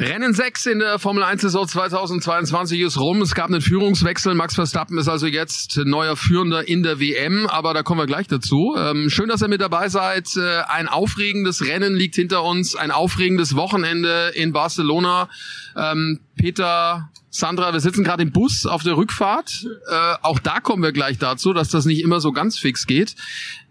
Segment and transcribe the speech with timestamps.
[0.00, 3.20] Rennen 6 in der Formel 1 Saison 2022 ist rum.
[3.20, 4.32] Es gab einen Führungswechsel.
[4.34, 8.28] Max Verstappen ist also jetzt neuer Führender in der WM, aber da kommen wir gleich
[8.28, 8.76] dazu.
[8.78, 10.28] Ähm, schön, dass ihr mit dabei seid.
[10.36, 15.28] Äh, ein aufregendes Rennen liegt hinter uns, ein aufregendes Wochenende in Barcelona.
[15.76, 19.66] Ähm, Peter, Sandra, wir sitzen gerade im Bus auf der Rückfahrt.
[19.90, 23.16] Äh, auch da kommen wir gleich dazu, dass das nicht immer so ganz fix geht.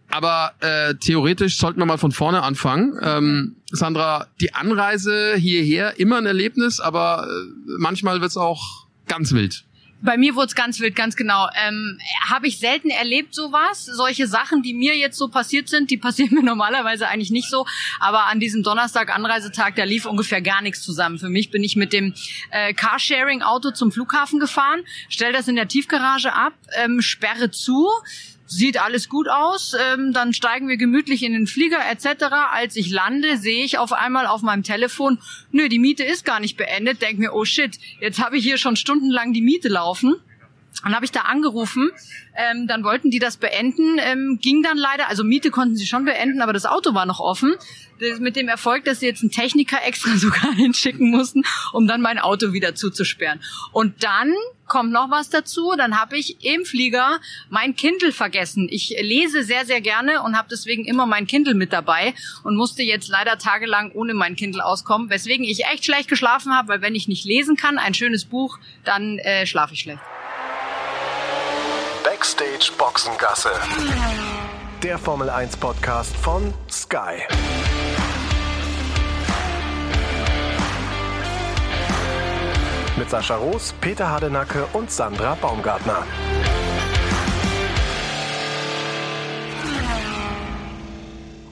[0.09, 2.97] Aber äh, theoretisch sollten wir mal von vorne anfangen.
[3.01, 9.65] Ähm, Sandra, die Anreise hierher immer ein Erlebnis, aber äh, manchmal wird's auch ganz wild.
[10.01, 11.47] Bei mir wurde es ganz wild, ganz genau.
[11.55, 11.97] Ähm,
[12.29, 13.83] Habe ich selten erlebt sowas.
[13.83, 17.65] Solche Sachen, die mir jetzt so passiert sind, die passieren mir normalerweise eigentlich nicht so.
[17.99, 21.17] Aber an diesem Donnerstag Anreisetag, da lief ungefähr gar nichts zusammen.
[21.17, 22.13] Für mich bin ich mit dem
[22.51, 27.89] äh, Carsharing-Auto zum Flughafen gefahren, stell das in der Tiefgarage ab, ähm, sperre zu
[28.47, 32.25] sieht alles gut aus, ähm, dann steigen wir gemütlich in den Flieger etc.
[32.51, 35.19] Als ich lande, sehe ich auf einmal auf meinem Telefon,
[35.51, 37.01] nö, die Miete ist gar nicht beendet.
[37.01, 40.15] Denk mir, oh shit, jetzt habe ich hier schon stundenlang die Miete laufen.
[40.83, 41.89] Dann habe ich da angerufen,
[42.35, 46.05] ähm, dann wollten die das beenden, ähm, ging dann leider, also Miete konnten sie schon
[46.05, 47.55] beenden, aber das Auto war noch offen.
[47.99, 52.01] Das, mit dem Erfolg, dass sie jetzt einen Techniker extra sogar hinschicken mussten, um dann
[52.01, 53.41] mein Auto wieder zuzusperren.
[53.71, 54.33] Und dann
[54.67, 58.67] kommt noch was dazu, dann habe ich im Flieger mein Kindle vergessen.
[58.69, 62.83] Ich lese sehr, sehr gerne und habe deswegen immer mein Kindle mit dabei und musste
[62.83, 66.95] jetzt leider tagelang ohne mein Kindle auskommen, weswegen ich echt schlecht geschlafen habe, weil wenn
[66.95, 70.01] ich nicht lesen kann, ein schönes Buch, dann äh, schlafe ich schlecht.
[72.03, 73.51] Backstage Boxengasse.
[74.83, 77.23] Der Formel 1 Podcast von Sky.
[82.97, 86.03] Mit Sascha Roos, Peter Hardenacke und Sandra Baumgartner.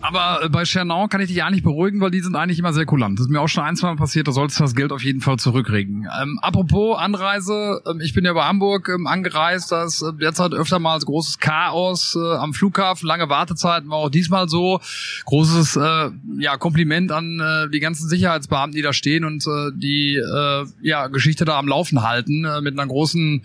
[0.08, 2.74] Aber äh, bei Chernon kann ich dich ja nicht beruhigen, weil die sind eigentlich immer
[2.74, 3.18] sehr kulant.
[3.18, 5.04] Das ist mir auch schon ein, zwei Mal passiert, da sollst du das Geld auf
[5.04, 6.08] jeden Fall zurückkriegen.
[6.22, 10.54] Ähm, apropos Anreise, ähm, ich bin ja bei Hamburg ähm, angereist, da ist äh, derzeit
[10.54, 14.80] öfter mal großes Chaos äh, am Flughafen, lange Wartezeiten war auch diesmal so.
[15.26, 20.18] Großes äh, ja, Kompliment an äh, die ganzen Sicherheitsbeamten, die da stehen und äh, die
[20.18, 23.44] äh, ja, Geschichte da am Laufen halten, äh, mit einer großen,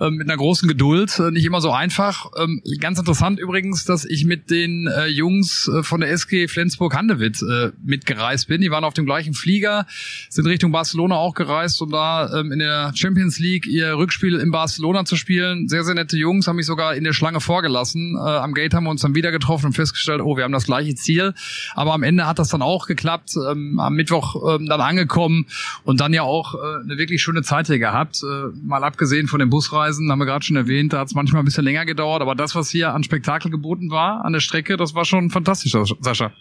[0.00, 1.18] äh, mit einer großen Geduld.
[1.18, 2.30] Äh, nicht immer so einfach.
[2.38, 6.46] Ähm, ganz interessant übrigens, dass ich mit den äh, Jungs äh, von von der SG
[6.46, 8.60] Flensburg-Handewitt äh, mitgereist bin.
[8.60, 9.84] Die waren auf dem gleichen Flieger,
[10.30, 14.52] sind Richtung Barcelona auch gereist, um da ähm, in der Champions League ihr Rückspiel in
[14.52, 15.66] Barcelona zu spielen.
[15.66, 18.14] Sehr, sehr nette Jungs, haben mich sogar in der Schlange vorgelassen.
[18.14, 20.66] Äh, am Gate haben wir uns dann wieder getroffen und festgestellt, oh, wir haben das
[20.66, 21.34] gleiche Ziel.
[21.74, 23.32] Aber am Ende hat das dann auch geklappt.
[23.50, 25.46] Ähm, am Mittwoch ähm, dann angekommen
[25.82, 28.22] und dann ja auch äh, eine wirklich schöne Zeit hier gehabt.
[28.22, 31.42] Äh, mal abgesehen von den Busreisen, haben wir gerade schon erwähnt, da hat es manchmal
[31.42, 32.22] ein bisschen länger gedauert.
[32.22, 35.74] Aber das, was hier an Spektakel geboten war an der Strecke, das war schon fantastisch.
[36.02, 36.32] Sascha.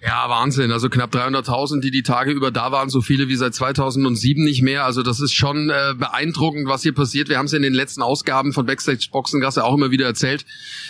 [0.00, 0.70] Ja, Wahnsinn.
[0.70, 4.62] Also knapp 300.000, die die Tage über da waren, so viele wie seit 2007 nicht
[4.62, 4.84] mehr.
[4.84, 7.28] Also das ist schon äh, beeindruckend, was hier passiert.
[7.28, 10.46] Wir haben es in den letzten Ausgaben von Backstage Boxengasse auch immer wieder erzählt.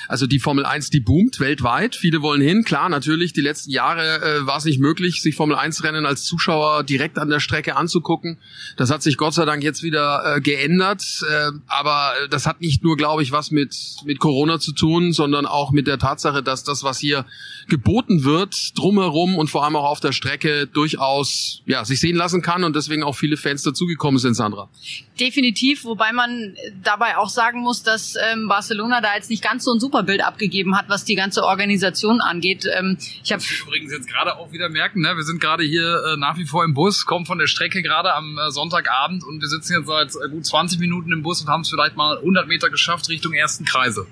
[0.08, 1.96] Also die Formel 1, die boomt weltweit.
[1.96, 2.64] Viele wollen hin.
[2.64, 6.24] Klar, natürlich, die letzten Jahre äh, war es nicht möglich, sich Formel 1 Rennen als
[6.24, 8.38] Zuschauer direkt an der Strecke anzugucken.
[8.76, 11.02] Das hat sich Gott sei Dank jetzt wieder äh, geändert.
[11.30, 13.74] Äh, aber das hat nicht nur, glaube ich, was mit,
[14.04, 17.24] mit Corona zu tun, sondern auch mit der Tatsache, dass das, was hier
[17.68, 22.42] geboten wird, drumherum und vor allem auch auf der Strecke durchaus ja, sich sehen lassen
[22.42, 24.68] kann und deswegen auch viele Fans dazugekommen sind, Sandra.
[25.18, 29.72] Definitiv, wobei man dabei auch sagen muss, dass ähm, Barcelona da jetzt nicht ganz so
[29.72, 32.66] ein super Bild abgegeben hat, was die ganze Organisation angeht.
[32.78, 36.16] Ähm, ich habe übrigens jetzt gerade auch wieder merken, ne, wir sind gerade hier äh,
[36.16, 39.48] nach wie vor im Bus, kommen von der Strecke gerade am äh, Sonntagabend und wir
[39.48, 42.46] sitzen jetzt seit äh, gut 20 Minuten im Bus und haben es vielleicht mal 100
[42.46, 44.06] Meter geschafft Richtung ersten Kreise.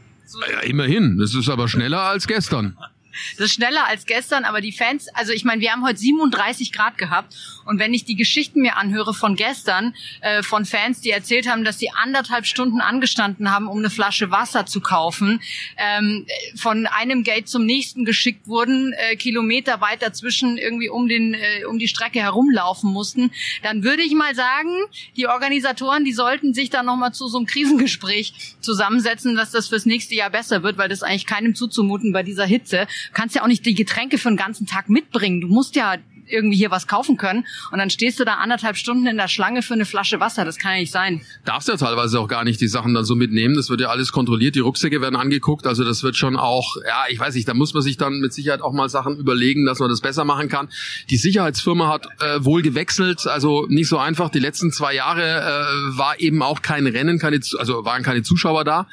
[0.50, 1.18] Ja, immerhin.
[1.18, 2.76] Das ist aber schneller als gestern.
[3.36, 6.72] Das ist schneller als gestern, aber die Fans, also ich meine, wir haben heute 37
[6.72, 7.34] Grad gehabt.
[7.64, 11.64] Und wenn ich die Geschichten mir anhöre von gestern, äh, von Fans, die erzählt haben,
[11.64, 15.40] dass sie anderthalb Stunden angestanden haben, um eine Flasche Wasser zu kaufen,
[15.76, 21.34] ähm, von einem Gate zum nächsten geschickt wurden, äh, Kilometer weit dazwischen irgendwie um den
[21.34, 23.30] äh, um die Strecke herumlaufen mussten,
[23.62, 24.70] dann würde ich mal sagen,
[25.16, 29.68] die Organisatoren, die sollten sich da noch mal zu so einem Krisengespräch zusammensetzen, dass das
[29.68, 33.42] fürs nächste Jahr besser wird, weil das eigentlich keinem zuzumuten bei dieser Hitze kannst ja
[33.42, 35.40] auch nicht die Getränke für den ganzen Tag mitbringen.
[35.40, 35.96] Du musst ja
[36.28, 39.62] irgendwie hier was kaufen können und dann stehst du da anderthalb Stunden in der Schlange
[39.62, 40.44] für eine Flasche Wasser.
[40.44, 41.20] Das kann ja nicht sein.
[41.44, 43.54] Darfst ja teilweise auch gar nicht die Sachen dann so mitnehmen.
[43.54, 44.54] Das wird ja alles kontrolliert.
[44.54, 45.66] Die Rucksäcke werden angeguckt.
[45.66, 48.32] Also das wird schon auch, ja, ich weiß nicht, da muss man sich dann mit
[48.32, 50.68] Sicherheit auch mal Sachen überlegen, dass man das besser machen kann.
[51.10, 53.26] Die Sicherheitsfirma hat äh, wohl gewechselt.
[53.26, 54.30] Also nicht so einfach.
[54.30, 58.64] Die letzten zwei Jahre äh, war eben auch kein Rennen, keine, also waren keine Zuschauer
[58.64, 58.88] da.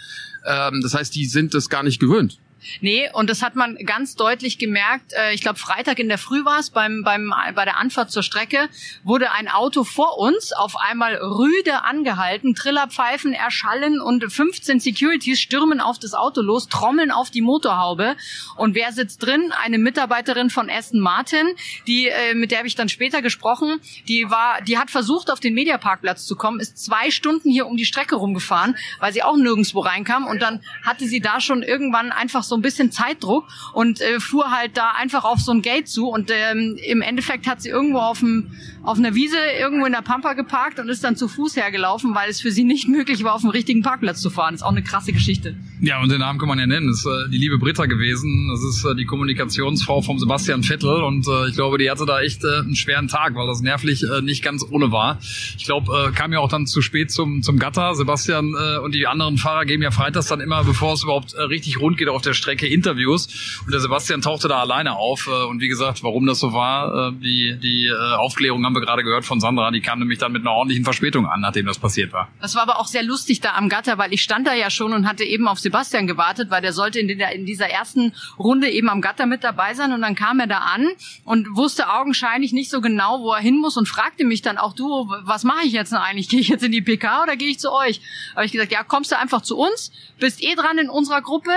[0.45, 2.38] Ähm, das heißt, die sind das gar nicht gewöhnt.
[2.81, 5.13] Nee, und das hat man ganz deutlich gemerkt.
[5.13, 8.24] Äh, ich glaube, Freitag in der Früh war es, beim, beim, bei der Anfahrt zur
[8.24, 8.69] Strecke,
[9.04, 15.80] wurde ein Auto vor uns auf einmal rüde angehalten, Trillerpfeifen erschallen und 15 Securities stürmen
[15.80, 18.15] auf das Auto los, trommeln auf die Motorhaube.
[18.56, 19.51] Und wer sitzt drin?
[19.63, 21.48] Eine Mitarbeiterin von Aston Martin,
[21.88, 25.39] die, äh, mit der habe ich dann später gesprochen, die war, die hat versucht, auf
[25.39, 29.38] den Mediaparkplatz zu kommen, ist zwei Stunden hier um die Strecke rumgefahren, weil sie auch
[29.38, 30.27] nirgendwo reinkam.
[30.27, 34.51] Und dann hatte sie da schon irgendwann einfach so ein bisschen Zeitdruck und äh, fuhr
[34.51, 36.07] halt da einfach auf so ein Gate zu.
[36.07, 38.51] Und ähm, im Endeffekt hat sie irgendwo auf, dem,
[38.83, 42.29] auf einer Wiese irgendwo in der Pampa geparkt und ist dann zu Fuß hergelaufen, weil
[42.29, 44.53] es für sie nicht möglich war, auf dem richtigen Parkplatz zu fahren.
[44.53, 45.55] Das ist auch eine krasse Geschichte.
[45.81, 46.88] Ja, und den Namen kann man ja nennen.
[46.88, 48.50] Das ist äh, die liebe Britta gewesen.
[48.51, 51.03] Das ist äh, die Kommunikationsfrau vom Sebastian Vettel.
[51.03, 54.03] Und äh, ich glaube, die hatte da echt äh, einen schweren Tag, weil das nervlich
[54.03, 55.19] äh, nicht ganz ohne war.
[55.57, 57.95] Ich glaube, äh, kam ja auch dann zu spät zum, zum Gatter.
[57.95, 61.41] Sebastian äh, und die anderen Fahrer geben ja freitags dann immer, bevor es überhaupt äh,
[61.41, 63.62] richtig rund geht auf der Strecke, Interviews.
[63.66, 65.28] Und der Sebastian tauchte da alleine auf.
[65.28, 68.81] Äh, und wie gesagt, warum das so war, äh, die, die äh, Aufklärung haben wir
[68.81, 69.72] gerade gehört von Sandra.
[69.72, 72.30] Die kam nämlich dann mit einer ordentlichen Verspätung an, nachdem das passiert war.
[72.42, 74.94] Das war aber auch sehr lustig da am Gatter, weil ich stand da ja schon
[74.94, 78.69] und hatte eben auf Sebastian gewartet, weil der sollte in, der, in dieser ersten Runde
[78.69, 79.94] eben am Gatter mit dabei sein.
[79.94, 80.88] Und dann kam er da an
[81.24, 84.74] und wusste augenscheinlich nicht so genau, wo er hin muss und fragte mich dann auch,
[84.74, 86.30] du, was mache ich jetzt denn eigentlich?
[86.30, 88.01] Gehe ich jetzt in die PK oder gehe ich zu euch?
[88.36, 91.51] Habe ich gesagt, ja, kommst du einfach zu uns, bist eh dran in unserer Gruppe.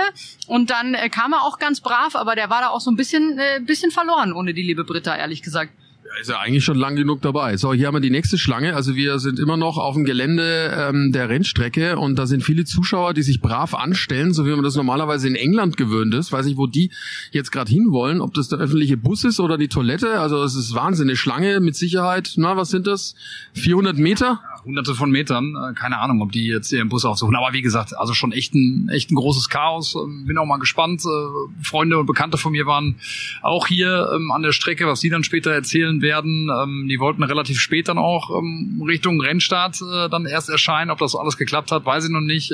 [0.47, 2.95] Und dann äh, kam er auch ganz brav, aber der war da auch so ein
[2.95, 5.71] bisschen, äh, bisschen verloren ohne die liebe Britta, ehrlich gesagt
[6.21, 7.57] ist ja eigentlich schon lang genug dabei.
[7.57, 8.75] So, hier haben wir die nächste Schlange.
[8.75, 12.65] Also wir sind immer noch auf dem Gelände ähm, der Rennstrecke und da sind viele
[12.65, 16.31] Zuschauer, die sich brav anstellen, so wie man das normalerweise in England gewöhnt ist.
[16.31, 16.91] Weiß nicht, wo die
[17.31, 20.19] jetzt gerade hinwollen, ob das der öffentliche Bus ist oder die Toilette.
[20.19, 22.33] Also es ist Wahnsinn, eine Schlange mit Sicherheit.
[22.37, 23.15] Na, was sind das?
[23.53, 24.41] 400 Meter?
[24.67, 25.55] Hunderte von Metern.
[25.55, 27.35] Äh, keine Ahnung, ob die jetzt ihren Bus aufsuchen.
[27.35, 29.95] Aber wie gesagt, also schon echt ein, echt ein großes Chaos.
[29.95, 31.03] Ähm, bin auch mal gespannt.
[31.05, 32.97] Äh, Freunde und Bekannte von mir waren
[33.41, 36.49] auch hier ähm, an der Strecke, was die dann später erzählen werden.
[36.53, 38.29] Ähm, die wollten relativ spät dann auch
[38.85, 40.91] Richtung Rennstart äh, dann erst erscheinen.
[40.91, 42.51] Ob das alles geklappt hat, weiß ich noch nicht.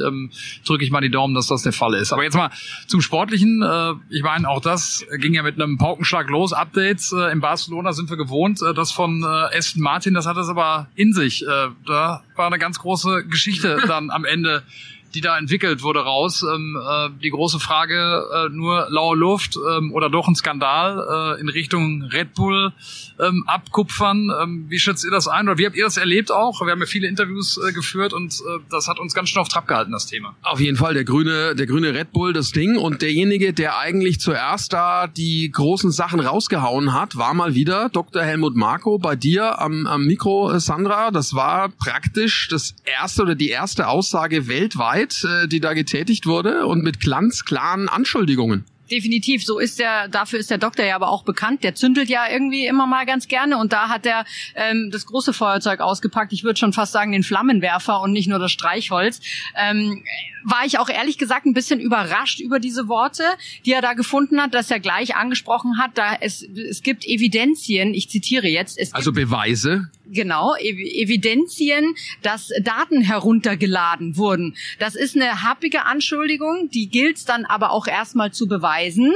[0.66, 2.14] Drücke ich mal die Daumen, dass das der Fall ist.
[2.14, 2.52] Aber jetzt mal
[2.88, 3.64] zum Sportlichen.
[4.10, 6.54] Ich meine, auch das ging ja mit einem Paukenschlag los.
[6.54, 8.62] Updates in Barcelona sind wir gewohnt.
[8.76, 11.46] Das von Aston Martin, das hat es aber in sich.
[11.86, 12.03] Da
[12.36, 14.64] war eine ganz große Geschichte dann am Ende
[15.14, 16.44] die da entwickelt wurde, raus.
[16.44, 21.42] Ähm, äh, die große Frage, äh, nur laue Luft ähm, oder doch ein Skandal äh,
[21.42, 22.74] in Richtung Red Bull
[23.20, 24.32] ähm, abkupfern.
[24.42, 26.62] Ähm, wie schätzt ihr das ein oder wie habt ihr das erlebt auch?
[26.62, 29.50] Wir haben ja viele Interviews äh, geführt und äh, das hat uns ganz schön auf
[29.50, 30.36] Trab gehalten, das Thema.
[30.42, 34.20] Auf jeden Fall, der grüne, der grüne Red Bull, das Ding und derjenige, der eigentlich
[34.20, 38.24] zuerst da die großen Sachen rausgehauen hat, war mal wieder Dr.
[38.24, 41.12] Helmut Marko bei dir am, am Mikro, äh, Sandra.
[41.12, 46.26] Das war praktisch das erste oder die erste Aussage weltweit Arbeit, äh, die da getätigt
[46.26, 48.66] wurde und mit glanzklaren Anschuldigungen.
[48.92, 51.64] Definitiv, so ist der, dafür ist der Doktor ja aber auch bekannt.
[51.64, 55.34] Der zündelt ja irgendwie immer mal ganz gerne und da hat er ähm, das große
[55.34, 56.34] Feuerzeug ausgepackt.
[56.34, 59.22] Ich würde schon fast sagen den Flammenwerfer und nicht nur das Streichholz.
[59.56, 60.04] Ähm,
[60.44, 63.24] war ich auch ehrlich gesagt ein bisschen überrascht über diese Worte,
[63.66, 65.92] die er da gefunden hat, dass er gleich angesprochen hat.
[65.98, 68.78] Da es, es gibt Evidenzien, ich zitiere jetzt.
[68.78, 69.90] Es also Beweise?
[70.06, 74.56] Genau, Evidenzien, dass Daten heruntergeladen wurden.
[74.78, 79.14] Das ist eine happige Anschuldigung, die gilt dann aber auch erstmal zu beweisen.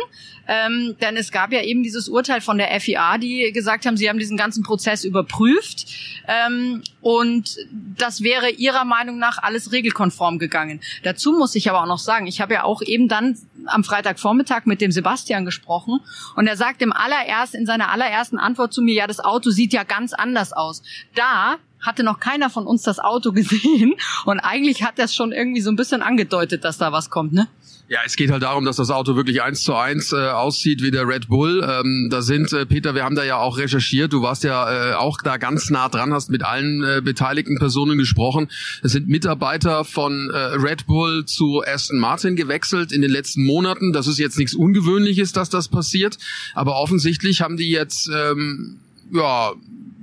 [0.47, 4.09] Ähm, denn es gab ja eben dieses Urteil von der FIA, die gesagt haben, sie
[4.09, 5.87] haben diesen ganzen Prozess überprüft
[6.27, 7.57] ähm, und
[7.97, 10.79] das wäre ihrer Meinung nach alles regelkonform gegangen.
[11.03, 14.65] Dazu muss ich aber auch noch sagen, ich habe ja auch eben dann am Freitagvormittag
[14.65, 15.99] mit dem Sebastian gesprochen
[16.35, 19.73] und er sagt im allererst in seiner allerersten Antwort zu mir, ja, das Auto sieht
[19.73, 20.81] ja ganz anders aus.
[21.15, 25.61] Da hatte noch keiner von uns das Auto gesehen und eigentlich hat es schon irgendwie
[25.61, 27.47] so ein bisschen angedeutet, dass da was kommt, ne?
[27.89, 30.91] Ja, es geht halt darum, dass das Auto wirklich eins zu eins äh, aussieht wie
[30.91, 31.65] der Red Bull.
[31.65, 34.11] Ähm, da sind, äh, Peter, wir haben da ja auch recherchiert.
[34.11, 37.97] Du warst ja äh, auch da ganz nah dran, hast mit allen äh, beteiligten Personen
[37.97, 38.49] gesprochen.
[38.83, 43.93] Es sind Mitarbeiter von äh, Red Bull zu Aston Martin gewechselt in den letzten Monaten.
[43.93, 46.17] Das ist jetzt nichts Ungewöhnliches, dass das passiert.
[46.55, 48.79] Aber offensichtlich haben die jetzt ähm,
[49.13, 49.53] ja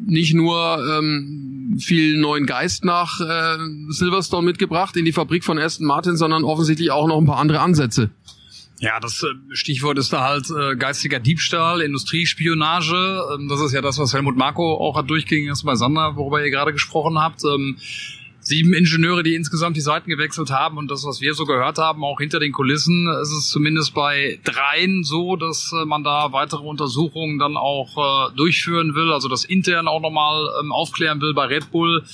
[0.07, 5.87] nicht nur ähm, viel neuen Geist nach äh, Silverstone mitgebracht in die Fabrik von Aston
[5.87, 8.11] Martin, sondern offensichtlich auch noch ein paar andere Ansätze.
[8.81, 13.23] Ja, das äh, Stichwort ist da halt äh, geistiger Diebstahl, Industriespionage.
[13.35, 16.45] Ähm, das ist ja das, was Helmut Marko auch hat durchgehen lassen bei Sander, worüber
[16.45, 17.43] ihr gerade gesprochen habt.
[17.45, 17.77] Ähm,
[18.45, 22.05] sieben Ingenieure, die insgesamt die Seiten gewechselt haben und das, was wir so gehört haben,
[22.05, 26.63] auch hinter den Kulissen, ist es zumindest bei dreien so, dass äh, man da weitere
[26.63, 27.97] Untersuchungen dann auch
[28.31, 32.05] äh, durchführen will, also das intern auch nochmal ähm, aufklären will bei Red Bull.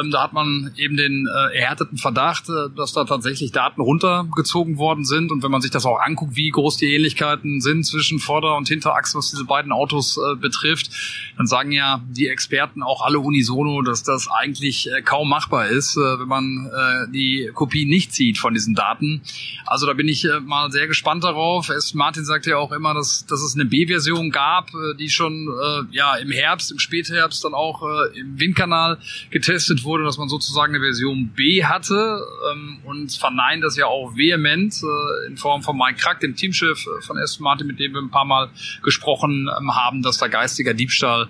[0.00, 4.76] Ähm, da hat man eben den äh, erhärteten Verdacht, äh, dass da tatsächlich Daten runtergezogen
[4.78, 5.30] worden sind.
[5.30, 8.68] Und wenn man sich das auch anguckt, wie groß die Ähnlichkeiten sind zwischen Vorder- und
[8.68, 10.90] Hinterachse, was diese beiden Autos äh, betrifft,
[11.36, 15.96] dann sagen ja die Experten auch alle unisono, dass das eigentlich äh, kaum machbar ist,
[15.96, 19.22] äh, wenn man äh, die Kopie nicht sieht von diesen Daten.
[19.66, 21.68] Also da bin ich mal sehr gespannt darauf.
[21.68, 25.48] Es, Martin sagte ja auch immer, dass, dass es eine B-Version gab, die schon
[25.90, 27.82] ja im Herbst, im Spätherbst dann auch
[28.14, 28.98] im Windkanal
[29.30, 33.86] getestet vermutet wurde, dass man sozusagen eine Version B hatte ähm, und verneint das ja
[33.86, 37.78] auch vehement äh, in Form von Mike Krack, dem Teamchef äh, von Aston Martin, mit
[37.78, 38.50] dem wir ein paar Mal
[38.82, 41.28] gesprochen ähm, haben, dass da geistiger Diebstahl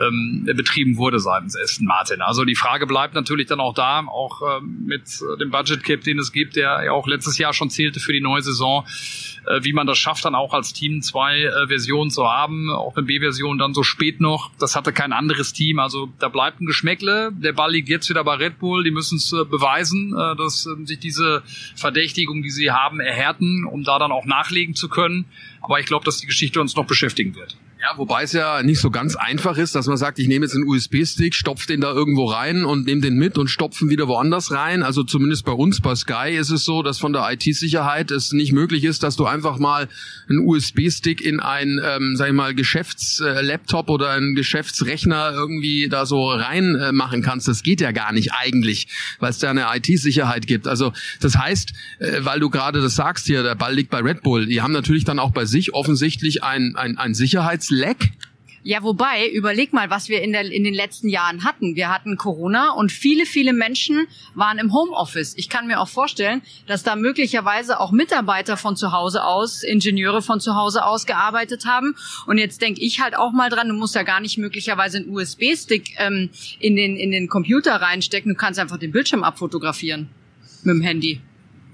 [0.00, 2.22] ähm, betrieben wurde seitens Aston Martin.
[2.22, 6.02] Also die Frage bleibt natürlich dann auch da, auch ähm, mit äh, dem Budget Cap,
[6.02, 8.86] den es gibt, der ja auch letztes Jahr schon zählte für die neue Saison,
[9.46, 12.96] äh, wie man das schafft, dann auch als Team zwei äh, Versionen zu haben, auch
[12.96, 14.50] eine B-Version dann so spät noch.
[14.58, 15.78] Das hatte kein anderes Team.
[15.78, 17.32] Also da bleibt ein Geschmäckle.
[17.32, 18.84] Der Ball liegt jetzt wieder bei Red Bull.
[18.84, 21.42] Die müssen es äh, beweisen, äh, dass äh, sich diese
[21.74, 25.26] Verdächtigung, die sie haben, erhärten, um da dann auch nachlegen zu können.
[25.60, 27.56] Aber ich glaube, dass die Geschichte uns noch beschäftigen wird.
[27.78, 30.54] Ja, wobei es ja nicht so ganz einfach ist, dass man sagt, ich nehme jetzt
[30.54, 34.50] einen USB-Stick, stopfe den da irgendwo rein und nehme den mit und stopfen wieder woanders
[34.50, 34.82] rein.
[34.82, 38.52] Also zumindest bei uns, bei Sky, ist es so, dass von der IT-Sicherheit es nicht
[38.52, 39.88] möglich ist, dass du einfach mal
[40.26, 46.30] einen USB-Stick in ein, ähm, sag ich mal, Geschäftslaptop oder einen Geschäftsrechner irgendwie da so
[46.30, 47.46] rein äh, kannst.
[47.46, 48.88] Das geht ja gar nicht eigentlich,
[49.20, 50.66] weil es da eine IT-Sicherheit gibt.
[50.66, 54.22] Also das heißt, äh, weil du gerade das sagst hier, der Ball liegt bei Red
[54.22, 58.12] Bull, die haben natürlich dann auch bei sich offensichtlich ein, ein, ein Sicherheits Leck?
[58.68, 61.76] Ja, wobei, überleg mal, was wir in, der, in den letzten Jahren hatten.
[61.76, 65.34] Wir hatten Corona und viele, viele Menschen waren im Homeoffice.
[65.36, 70.20] Ich kann mir auch vorstellen, dass da möglicherweise auch Mitarbeiter von zu Hause aus, Ingenieure
[70.20, 71.94] von zu Hause aus gearbeitet haben.
[72.26, 75.10] Und jetzt denke ich halt auch mal dran, du musst ja gar nicht möglicherweise einen
[75.10, 78.32] USB-Stick ähm, in, den, in den Computer reinstecken.
[78.32, 80.08] Du kannst einfach den Bildschirm abfotografieren
[80.64, 81.20] mit dem Handy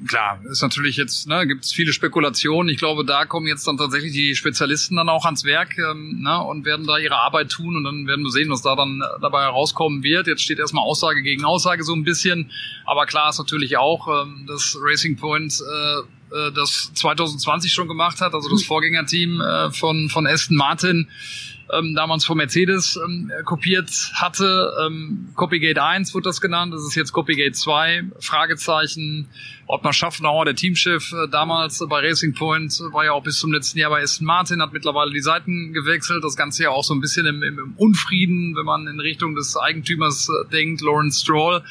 [0.07, 2.69] klar, ist natürlich jetzt, ne, gibt es viele Spekulationen.
[2.69, 6.43] Ich glaube, da kommen jetzt dann tatsächlich die Spezialisten dann auch ans Werk ähm, ne,
[6.43, 9.21] und werden da ihre Arbeit tun und dann werden wir sehen, was da dann äh,
[9.21, 10.27] dabei herauskommen wird.
[10.27, 12.51] Jetzt steht erstmal Aussage gegen Aussage so ein bisschen,
[12.85, 15.99] aber klar ist natürlich auch, ähm, dass Racing Point äh,
[16.49, 21.09] äh das 2020 schon gemacht hat, also das Vorgängerteam äh, von, von Aston Martin
[21.73, 24.73] ähm, damals von Mercedes ähm, kopiert hatte.
[24.85, 29.29] Ähm, Copygate 1 wird das genannt, das ist jetzt Copygate 2, Fragezeichen.
[29.67, 33.79] Ottmar Schaffnauer, der Teamchef äh, damals bei Racing Point, war ja auch bis zum letzten
[33.79, 36.23] Jahr bei Aston Martin, hat mittlerweile die Seiten gewechselt.
[36.25, 39.57] Das Ganze ja auch so ein bisschen im, im Unfrieden, wenn man in Richtung des
[39.57, 41.62] Eigentümers äh, denkt, Lawrence Stroll.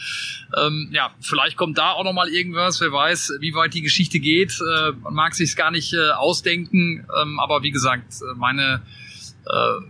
[0.57, 4.59] Ähm, ja, vielleicht kommt da auch nochmal irgendwas, wer weiß, wie weit die Geschichte geht.
[4.61, 9.10] Äh, man mag sich's gar nicht äh, ausdenken, ähm, aber wie gesagt, äh, meine äh,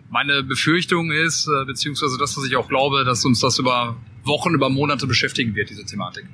[0.09, 4.53] meine Befürchtung ist, äh, beziehungsweise das, was ich auch glaube, dass uns das über Wochen,
[4.53, 6.25] über Monate beschäftigen wird, diese Thematik.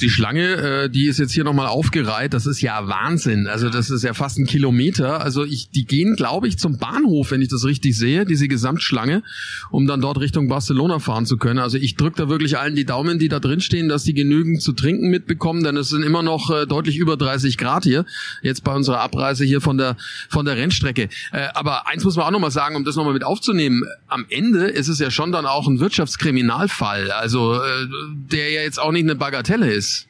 [0.00, 2.32] Die Schlange, äh, die ist jetzt hier nochmal aufgereiht.
[2.32, 3.46] Das ist ja Wahnsinn.
[3.46, 5.20] Also das ist ja fast ein Kilometer.
[5.20, 9.22] Also ich, die gehen, glaube ich, zum Bahnhof, wenn ich das richtig sehe, diese Gesamtschlange,
[9.70, 11.58] um dann dort Richtung Barcelona fahren zu können.
[11.58, 14.62] Also ich drücke da wirklich allen die Daumen, die da drin stehen, dass die genügend
[14.62, 18.06] zu trinken mitbekommen, denn es sind immer noch äh, deutlich über 30 Grad hier.
[18.42, 19.96] Jetzt bei unserer Abreise hier von der
[20.28, 21.08] von der Rennstrecke.
[21.32, 23.84] Äh, aber eins muss man auch nochmal sagen, um das nochmal mit aufzunehmen.
[24.08, 27.12] Am Ende ist es ja schon dann auch ein Wirtschaftskriminalfall.
[27.16, 30.06] Also äh, der ja jetzt auch nicht eine Bagatelle ist.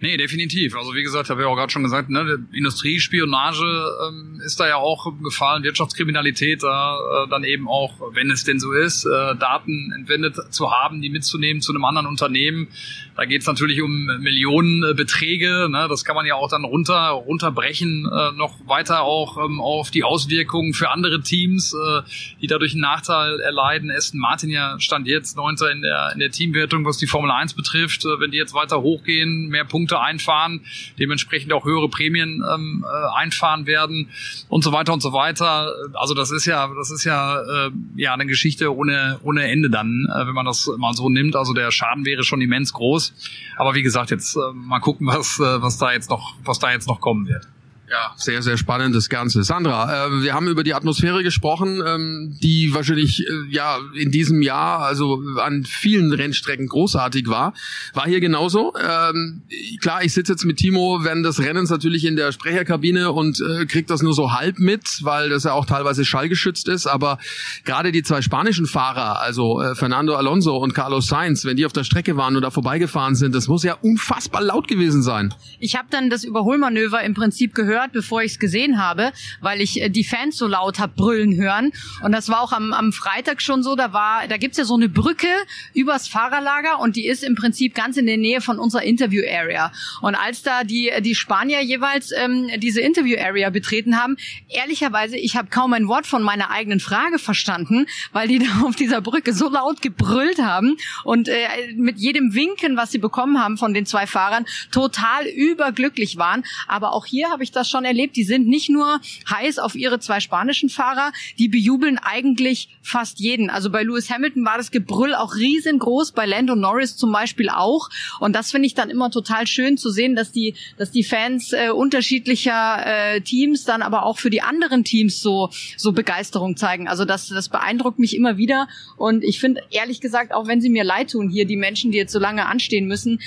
[0.00, 0.76] Nee, definitiv.
[0.76, 3.64] Also wie gesagt, habe ich auch gerade schon gesagt, ne, Industriespionage
[4.06, 8.60] ähm, ist da ja auch gefallen, Wirtschaftskriminalität, da äh, dann eben auch, wenn es denn
[8.60, 12.68] so ist, äh, Daten entwendet zu haben, die mitzunehmen zu einem anderen Unternehmen.
[13.16, 15.68] Da geht es natürlich um Millionenbeträge.
[15.68, 15.86] Ne?
[15.88, 20.04] Das kann man ja auch dann runter runterbrechen, äh, noch weiter auch ähm, auf die
[20.04, 22.02] Auswirkungen für andere Teams, äh,
[22.40, 23.90] die dadurch einen Nachteil erleiden.
[23.90, 27.54] Aston Martin ja stand jetzt neunter in der in der Teamwertung, was die Formel 1
[27.54, 28.04] betrifft.
[28.04, 30.60] Äh, wenn die jetzt weiter hochgehen, mehr Punkte Punkte einfahren,
[30.98, 34.10] dementsprechend auch höhere Prämien ähm, äh, einfahren werden
[34.48, 35.72] und so weiter und so weiter.
[35.94, 40.06] Also das ist ja, das ist ja äh, ja eine Geschichte ohne ohne Ende dann,
[40.14, 41.36] äh, wenn man das mal so nimmt.
[41.36, 43.14] Also der Schaden wäre schon immens groß.
[43.56, 46.70] Aber wie gesagt, jetzt äh, mal gucken, was äh, was da jetzt noch was da
[46.70, 47.48] jetzt noch kommen wird.
[47.90, 49.42] Ja, sehr, sehr spannendes Ganze.
[49.44, 54.42] Sandra, äh, wir haben über die Atmosphäre gesprochen, ähm, die wahrscheinlich äh, ja in diesem
[54.42, 57.54] Jahr also an vielen Rennstrecken großartig war.
[57.94, 58.74] War hier genauso.
[58.76, 59.40] Ähm,
[59.80, 63.64] klar, ich sitze jetzt mit Timo während des Rennens natürlich in der Sprecherkabine und äh,
[63.64, 66.86] krieg das nur so halb mit, weil das ja auch teilweise schallgeschützt ist.
[66.86, 67.18] Aber
[67.64, 71.72] gerade die zwei spanischen Fahrer, also äh, Fernando Alonso und Carlos Sainz, wenn die auf
[71.72, 75.32] der Strecke waren und da vorbeigefahren sind, das muss ja unfassbar laut gewesen sein.
[75.58, 79.60] Ich habe dann das Überholmanöver im Prinzip gehört gehört, bevor ich es gesehen habe, weil
[79.60, 81.70] ich äh, die Fans so laut hab brüllen hören.
[82.02, 83.76] Und das war auch am, am Freitag schon so.
[83.76, 85.28] Da war, da gibt's ja so eine Brücke
[85.74, 89.72] übers Fahrerlager und die ist im Prinzip ganz in der Nähe von unserer Interview-Area.
[90.00, 94.16] Und als da die, die Spanier jeweils ähm, diese Interview-Area betreten haben,
[94.48, 98.74] ehrlicherweise, ich habe kaum ein Wort von meiner eigenen Frage verstanden, weil die da auf
[98.74, 103.56] dieser Brücke so laut gebrüllt haben und äh, mit jedem Winken, was sie bekommen haben
[103.56, 106.44] von den zwei Fahrern, total überglücklich waren.
[106.66, 108.16] Aber auch hier habe ich das schon erlebt.
[108.16, 113.50] Die sind nicht nur heiß auf ihre zwei spanischen Fahrer, die bejubeln eigentlich fast jeden.
[113.50, 117.88] Also bei Lewis Hamilton war das Gebrüll auch riesengroß, bei Lando Norris zum Beispiel auch.
[118.20, 121.52] Und das finde ich dann immer total schön zu sehen, dass die, dass die Fans
[121.52, 126.88] äh, unterschiedlicher äh, Teams dann aber auch für die anderen Teams so, so Begeisterung zeigen.
[126.88, 128.68] Also das, das beeindruckt mich immer wieder.
[128.96, 131.98] Und ich finde ehrlich gesagt, auch wenn sie mir leid tun, hier die Menschen, die
[131.98, 133.20] jetzt so lange anstehen müssen,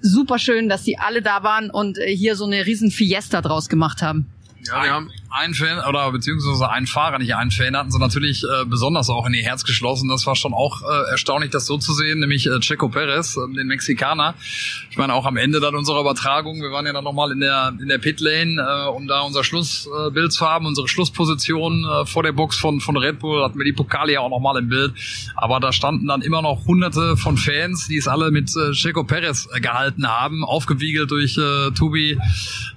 [0.00, 3.68] super schön, dass sie alle da waren und äh, hier so eine riesen Fiesta draus
[3.70, 4.26] gemacht haben.
[4.66, 8.42] Ja, wir haben ein Fan oder beziehungsweise ein Fahrer, nicht ein Fan, hatten sie natürlich
[8.42, 10.08] äh, besonders auch in ihr Herz geschlossen.
[10.08, 13.54] Das war schon auch äh, erstaunlich, das so zu sehen, nämlich äh, Checo Perez, äh,
[13.54, 14.34] den Mexikaner.
[14.90, 17.72] Ich meine, auch am Ende dann unserer Übertragung, wir waren ja dann nochmal in der
[17.80, 22.22] in der Pitlane, äh, um da unser Schlussbild äh, zu haben, unsere Schlussposition äh, vor
[22.22, 24.94] der Box von von Red Bull, hatten wir die Pokale ja auch nochmal im Bild.
[25.36, 29.04] Aber da standen dann immer noch hunderte von Fans, die es alle mit äh, Checo
[29.04, 32.18] Perez äh, gehalten haben, aufgewiegelt durch äh, Tobi,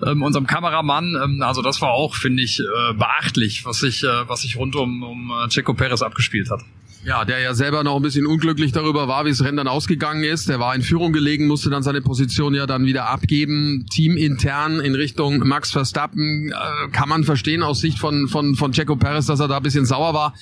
[0.01, 1.17] äh, unserem Kameramann.
[1.24, 4.75] Ähm, also das war auch, finde ich, äh, beachtlich, was sich, äh, was sich rund
[4.75, 6.62] um, um äh, Checo Perez abgespielt hat.
[7.05, 10.24] Ja, der ja selber noch ein bisschen unglücklich darüber war, wie das Rennen dann ausgegangen
[10.24, 10.48] ist.
[10.48, 13.86] Der war in Führung gelegen, musste dann seine Position ja dann wieder abgeben.
[13.91, 18.95] Teamintern in Richtung Max Verstappen äh, kann man verstehen aus Sicht von, von, von Checo
[18.95, 20.33] Perez, dass er da ein bisschen sauer war.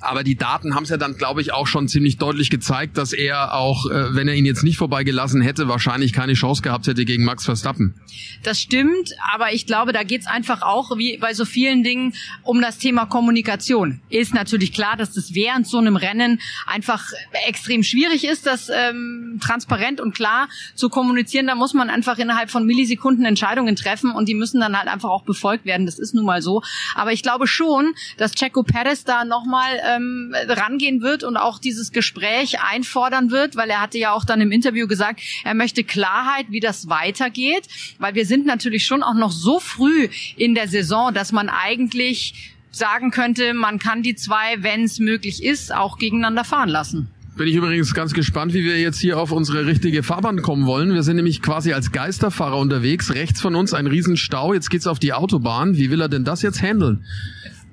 [0.00, 3.12] Aber die Daten haben es ja dann, glaube ich, auch schon ziemlich deutlich gezeigt, dass
[3.12, 7.04] er auch, äh, wenn er ihn jetzt nicht vorbeigelassen hätte, wahrscheinlich keine Chance gehabt hätte
[7.04, 7.94] gegen Max Verstappen.
[8.44, 12.60] Das stimmt, aber ich glaube, da geht's einfach auch, wie bei so vielen Dingen, um
[12.60, 14.00] das Thema Kommunikation.
[14.08, 17.04] Ist natürlich klar, dass das während so einem Rennen einfach
[17.46, 21.46] extrem schwierig ist, das ähm, transparent und klar zu kommunizieren.
[21.46, 25.10] Da muss man einfach innerhalb von Millisekunden Entscheidungen treffen und die müssen dann halt einfach
[25.10, 25.86] auch befolgt werden.
[25.86, 26.62] Das ist nun mal so.
[26.94, 31.92] Aber ich glaube schon, dass Checo Perez da nochmal ähm, rangehen wird und auch dieses
[31.92, 36.46] Gespräch einfordern wird, weil er hatte ja auch dann im Interview gesagt, er möchte Klarheit,
[36.50, 37.66] wie das weitergeht,
[37.98, 42.55] weil wir sind natürlich schon auch noch so früh in der Saison, dass man eigentlich
[42.70, 47.08] sagen könnte, man kann die zwei, wenn es möglich ist, auch gegeneinander fahren lassen.
[47.36, 50.94] Bin ich übrigens ganz gespannt, wie wir jetzt hier auf unsere richtige Fahrbahn kommen wollen.
[50.94, 53.12] Wir sind nämlich quasi als Geisterfahrer unterwegs.
[53.12, 54.54] Rechts von uns ein Riesenstau.
[54.54, 55.76] Jetzt geht's auf die Autobahn.
[55.76, 57.04] Wie will er denn das jetzt handeln?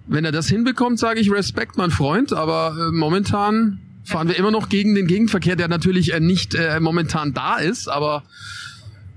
[0.06, 4.51] Wenn er das hinbekommt, sage ich Respekt, mein Freund, aber äh, momentan fahren wir immer
[4.51, 8.23] noch gegen den Gegenverkehr, der natürlich äh, nicht äh, momentan da ist, aber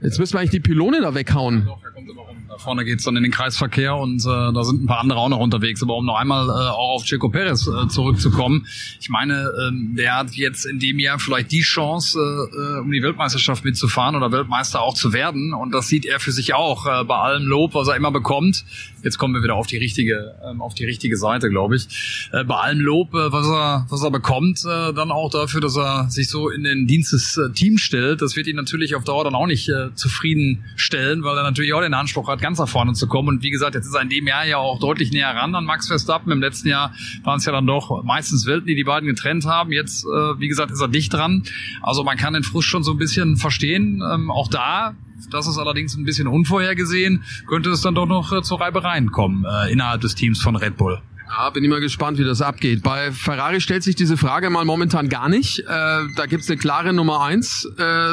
[0.01, 1.69] jetzt müssen wir eigentlich die Pylone da weghauen.
[1.83, 2.37] Er kommt immer rum.
[2.49, 5.83] Da dann in den Kreisverkehr und äh, da sind ein paar andere auch noch unterwegs.
[5.83, 8.67] Aber um noch einmal äh, auch auf Checo Perez äh, zurückzukommen,
[9.01, 13.03] ich meine, ähm, der hat jetzt in dem Jahr vielleicht die Chance, äh, um die
[13.03, 15.53] Weltmeisterschaft mitzufahren oder Weltmeister auch zu werden.
[15.53, 18.65] Und das sieht er für sich auch äh, bei allem Lob, was er immer bekommt.
[19.07, 22.29] Jetzt kommen wir wieder auf die richtige, ähm, auf die richtige Seite, glaube ich.
[22.33, 25.77] Äh, bei allem Lob, äh, was er, was er bekommt, äh, dann auch dafür, dass
[25.77, 28.21] er sich so in den Dienst des äh, Teams stellt.
[28.21, 31.83] Das wird ihn natürlich auf Dauer dann auch nicht äh, zufriedenstellen, weil er natürlich auch
[31.83, 33.29] den Anspruch hat, ganz nach vorne zu kommen.
[33.29, 35.65] Und wie gesagt, jetzt ist er in dem Jahr ja auch deutlich näher ran an
[35.65, 36.33] Max Verstappen.
[36.33, 36.93] Im letzten Jahr
[37.23, 39.71] waren es ja dann doch meistens Welten, die die beiden getrennt haben.
[39.71, 40.09] Jetzt, äh,
[40.41, 41.45] wie gesagt, ist er dicht dran.
[41.81, 44.03] Also man kann den Frust schon so ein bisschen verstehen.
[44.13, 44.97] Ähm, auch da
[45.31, 49.45] das ist allerdings ein bisschen unvorhergesehen, könnte es dann doch noch äh, zu Reibereien kommen
[49.45, 51.01] äh, innerhalb des Teams von Red Bull.
[51.29, 52.83] Ja, bin immer gespannt, wie das abgeht.
[52.83, 55.59] Bei Ferrari stellt sich diese Frage mal momentan gar nicht.
[55.59, 58.11] Äh, da gibt's eine klare Nummer eins, äh,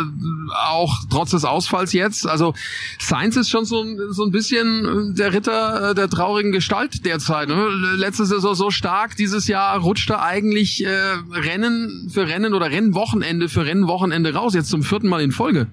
[0.65, 2.27] auch trotz des Ausfalls jetzt.
[2.27, 2.55] Also
[2.99, 7.49] Sainz ist schon so, so ein bisschen der Ritter äh, der traurigen Gestalt derzeit.
[7.49, 7.69] Ne?
[7.95, 10.89] Letzte Saison so stark, dieses Jahr rutscht er eigentlich äh,
[11.31, 15.67] Rennen für Rennen oder Rennwochenende für Rennwochenende raus, jetzt zum vierten Mal in Folge.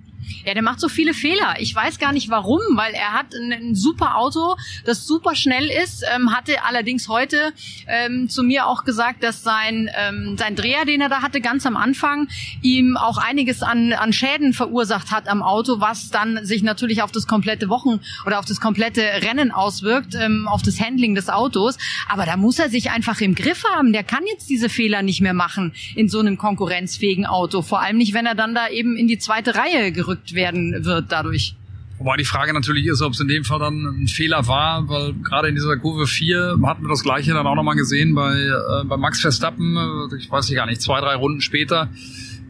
[0.45, 1.57] Ja, der macht so viele Fehler.
[1.59, 5.69] Ich weiß gar nicht warum, weil er hat ein, ein super Auto, das super schnell
[5.69, 7.53] ist, ähm, hatte allerdings heute
[7.87, 11.67] ähm, zu mir auch gesagt, dass sein, ähm, sein Dreher, den er da hatte, ganz
[11.67, 12.29] am Anfang,
[12.63, 17.13] ihm auch einiges an, an Schäden verursacht hat am Auto, was dann sich natürlich auf
[17.13, 21.77] das komplette Wochen- oder auf das komplette Rennen auswirkt, ähm, auf das Handling des Autos.
[22.09, 23.93] Aber da muss er sich einfach im Griff haben.
[23.93, 27.63] Der kann jetzt diese Fehler nicht mehr machen in so einem konkurrenzfähigen Auto.
[27.63, 31.11] Vor allem nicht, wenn er dann da eben in die zweite Reihe gerückt werden wird
[31.11, 31.55] dadurch.
[31.99, 35.13] Wobei die Frage natürlich ist, ob es in dem Fall dann ein Fehler war, weil
[35.23, 38.85] gerade in dieser Kurve 4 hatten wir das gleiche dann auch nochmal gesehen bei, äh,
[38.85, 39.77] bei Max Verstappen,
[40.19, 41.91] ich weiß nicht gar nicht, zwei, drei Runden später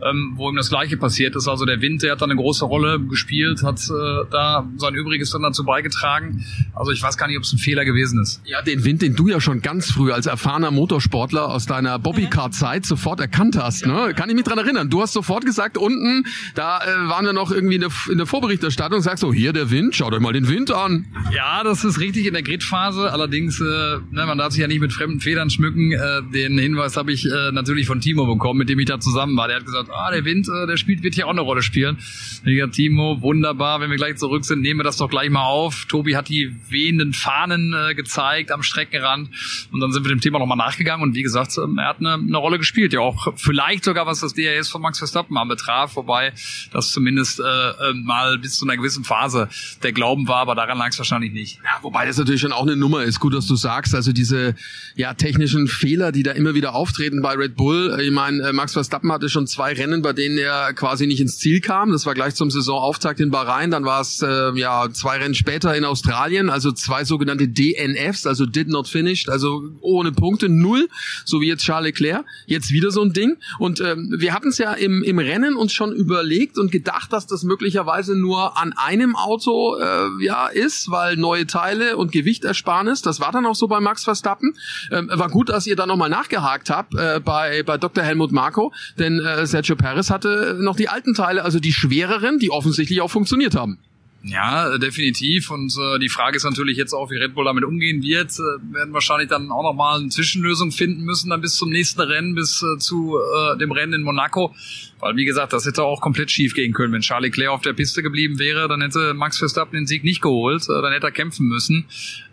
[0.03, 1.49] ähm, wo ihm das Gleiche passiert ist.
[1.49, 5.31] Also der Wind, der hat da eine große Rolle gespielt, hat äh, da sein Übriges
[5.31, 6.45] dann dazu beigetragen.
[6.75, 8.41] Also ich weiß gar nicht, ob es ein Fehler gewesen ist.
[8.45, 12.87] Ja, den Wind, den du ja schon ganz früh als erfahrener Motorsportler aus deiner Bobbycar-Zeit
[12.87, 14.13] sofort erkannt hast, ne?
[14.15, 14.91] Kann ich mich dran erinnern.
[14.91, 18.27] Du hast sofort gesagt, unten, da äh, waren wir noch irgendwie in der, in der
[18.27, 21.07] Vorberichterstattung, sagst so, hier der Wind, schaut euch mal den Wind an.
[21.35, 23.13] Ja, das ist richtig in der Gridphase.
[23.13, 25.93] Allerdings, äh, ne, man darf sich ja nicht mit fremden Federn schmücken.
[25.93, 29.37] Äh, den Hinweis habe ich äh, natürlich von Timo bekommen, mit dem ich da zusammen
[29.37, 29.49] war.
[29.49, 31.99] Der hat gesagt, ah, der Wind, äh, der spielt, wird hier auch eine Rolle spielen.
[32.45, 35.87] Ja, Timo, wunderbar, wenn wir gleich zurück sind, nehmen wir das doch gleich mal auf.
[35.87, 39.31] Tobi hat die wehenden Fahnen äh, gezeigt am Streckenrand
[39.73, 42.15] und dann sind wir dem Thema nochmal nachgegangen und wie gesagt, ähm, er hat eine,
[42.15, 46.33] eine Rolle gespielt, ja auch vielleicht sogar was das DRS von Max Verstappen anbetraf, wobei
[46.73, 49.49] das zumindest äh, äh, mal bis zu einer gewissen Phase
[49.83, 51.59] der Glauben war, aber daran lag es wahrscheinlich nicht.
[51.65, 54.55] Ja, wobei das natürlich schon auch eine Nummer ist, gut, dass du sagst, also diese
[54.95, 57.99] ja technischen Fehler, die da immer wieder auftreten bei Red Bull.
[58.03, 61.39] Ich meine, äh, Max Verstappen hatte schon zwei Rennen, bei denen er quasi nicht ins
[61.39, 61.91] Ziel kam.
[61.91, 63.71] Das war gleich zum Saisonauftakt in Bahrain.
[63.71, 68.47] Dann war es äh, ja zwei Rennen später in Australien, also zwei sogenannte DNFs, also
[68.47, 70.89] Did Not Finished, also ohne Punkte, null,
[71.25, 72.25] so wie jetzt Charles Leclerc.
[72.47, 73.37] Jetzt wieder so ein Ding.
[73.59, 77.27] Und ähm, wir hatten es ja im, im Rennen uns schon überlegt und gedacht, dass
[77.27, 83.03] das möglicherweise nur an einem Auto äh, ja ist, weil neue Teile und Gewichtersparnis.
[83.03, 84.55] Das war dann auch so bei Max Verstappen.
[84.91, 88.05] Ähm, war gut, dass ihr da nochmal nachgehakt habt äh, bei bei Dr.
[88.05, 92.51] Helmut Marko, denn äh, Sergio Perez hatte noch die alten Teile, also die schwereren, die
[92.51, 93.79] offensichtlich auch funktioniert haben.
[94.23, 95.51] Ja, definitiv.
[95.51, 98.31] Und äh, die Frage ist natürlich jetzt auch, wie Red Bull damit umgehen wird.
[98.33, 102.35] Äh, werden wahrscheinlich dann auch nochmal eine Zwischenlösung finden müssen, dann bis zum nächsten Rennen,
[102.35, 104.55] bis äh, zu äh, dem Rennen in Monaco.
[105.01, 106.93] Weil, wie gesagt, das hätte auch komplett schief gehen können.
[106.93, 110.21] Wenn Charlie Claire auf der Piste geblieben wäre, dann hätte Max Verstappen den Sieg nicht
[110.21, 110.65] geholt.
[110.65, 111.87] Äh, dann hätte er kämpfen müssen,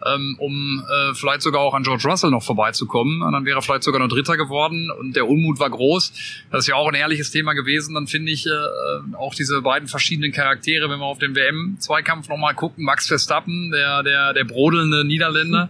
[0.05, 3.21] ähm, um äh, vielleicht sogar auch an George Russell noch vorbeizukommen.
[3.21, 4.91] Und dann wäre er vielleicht sogar noch Dritter geworden.
[4.91, 6.11] Und der Unmut war groß.
[6.51, 7.93] Das ist ja auch ein ehrliches Thema gewesen.
[7.93, 11.35] Dann finde ich äh, auch diese beiden verschiedenen Charaktere, wenn wir auf den
[11.77, 12.83] WM-Zweikampf nochmal gucken.
[12.83, 15.69] Max Verstappen, der, der, der brodelnde Niederländer,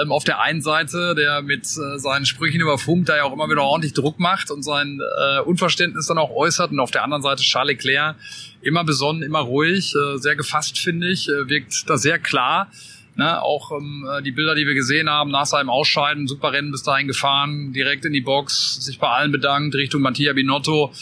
[0.00, 3.32] ähm, auf der einen Seite, der mit äh, seinen Sprüchen über Funk da ja auch
[3.32, 6.70] immer wieder ordentlich Druck macht und sein äh, Unverständnis dann auch auch äußert.
[6.70, 8.16] Und auf der anderen Seite Charles Leclerc,
[8.62, 12.70] immer besonnen, immer ruhig, äh, sehr gefasst, finde ich, äh, wirkt da sehr klar.
[13.16, 16.70] Ne, auch ähm, äh, die Bilder, die wir gesehen haben, nach seinem Ausscheiden, super Rennen
[16.70, 20.92] bis dahin gefahren, direkt in die Box, sich bei allen bedankt, Richtung Mattia Binotto,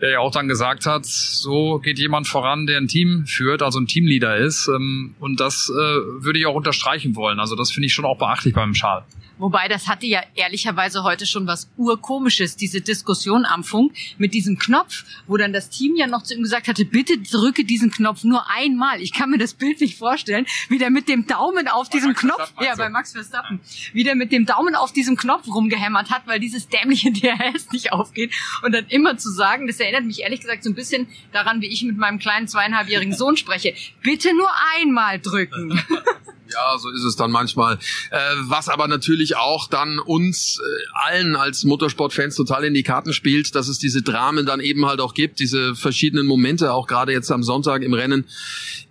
[0.00, 3.78] der ja auch dann gesagt hat, so geht jemand voran, der ein Team führt, also
[3.78, 4.68] ein Teamleader ist.
[4.68, 5.74] Ähm, und das äh,
[6.22, 7.40] würde ich auch unterstreichen wollen.
[7.40, 9.04] Also das finde ich schon auch beachtlich beim Schal.
[9.38, 14.58] Wobei, das hatte ja ehrlicherweise heute schon was urkomisches, diese Diskussion am Funk mit diesem
[14.58, 18.24] Knopf, wo dann das Team ja noch zu ihm gesagt hatte, bitte drücke diesen Knopf
[18.24, 19.00] nur einmal.
[19.00, 22.10] Ich kann mir das Bild nicht vorstellen, wie der mit dem Daumen auf bei diesem
[22.10, 23.60] Max Knopf, ja, bei Max Verstappen,
[23.92, 27.92] wie der mit dem Daumen auf diesem Knopf rumgehämmert hat, weil dieses dämliche DRS nicht
[27.92, 28.32] aufgeht.
[28.62, 31.66] Und dann immer zu sagen, das erinnert mich ehrlich gesagt so ein bisschen daran, wie
[31.66, 33.74] ich mit meinem kleinen zweieinhalbjährigen Sohn spreche.
[34.02, 35.82] Bitte nur einmal drücken.
[36.54, 37.74] Ja, so ist es dann manchmal.
[38.10, 43.12] Äh, was aber natürlich auch dann uns äh, allen als Motorsportfans total in die Karten
[43.12, 47.12] spielt, dass es diese Dramen dann eben halt auch gibt, diese verschiedenen Momente, auch gerade
[47.12, 48.24] jetzt am Sonntag im Rennen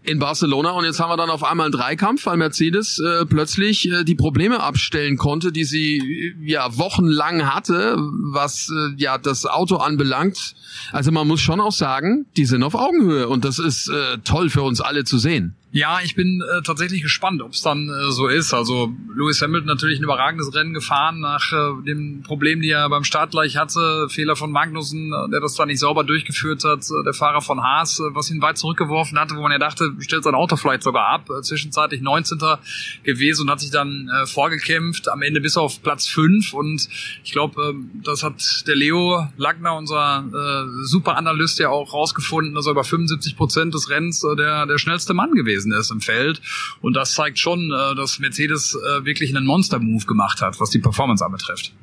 [0.04, 0.71] in Barcelona.
[0.71, 4.15] Und jetzt haben wir dann auf einmal einen Dreikampf, weil Mercedes äh, plötzlich äh, die
[4.15, 10.56] Probleme abstellen konnte, die sie äh, ja wochenlang hatte, was äh, ja das Auto anbelangt.
[10.91, 14.49] Also man muss schon auch sagen, die sind auf Augenhöhe und das ist äh, toll
[14.49, 15.56] für uns alle zu sehen.
[15.75, 18.53] Ja, ich bin äh, tatsächlich gespannt, ob es dann äh, so ist.
[18.53, 23.03] Also Lewis Hamilton natürlich ein überragendes Rennen gefahren nach äh, dem Problem, die er beim
[23.03, 24.07] Start gleich hatte.
[24.07, 26.83] Fehler von Magnussen, äh, der das da nicht sauber durchgeführt hat.
[26.91, 29.95] Äh, der Fahrer von Haas, äh, was ihn weit zurückgeworfen hatte, wo man ja dachte,
[29.97, 31.27] stellt sein Auto vielleicht sogar ab.
[31.31, 32.38] Äh, zwischenzeitlich 19.
[33.01, 36.53] gewesen und hat sich dann äh, vorgekämpft, am Ende bis auf Platz 5.
[36.53, 36.88] Und
[37.23, 42.53] ich glaube, äh, das hat der Leo Lackner, unser äh, super Analyst, ja auch rausgefunden,
[42.53, 45.91] dass er über 75 Prozent des Rennens äh, der, der schnellste Mann gewesen gewesen ist
[45.91, 46.41] im Feld.
[46.82, 50.80] Und das zeigt schon, äh, dass Mercedes äh, wirklich einen Monster-Move gemacht hat, was die
[50.80, 51.73] Performance anbetrifft.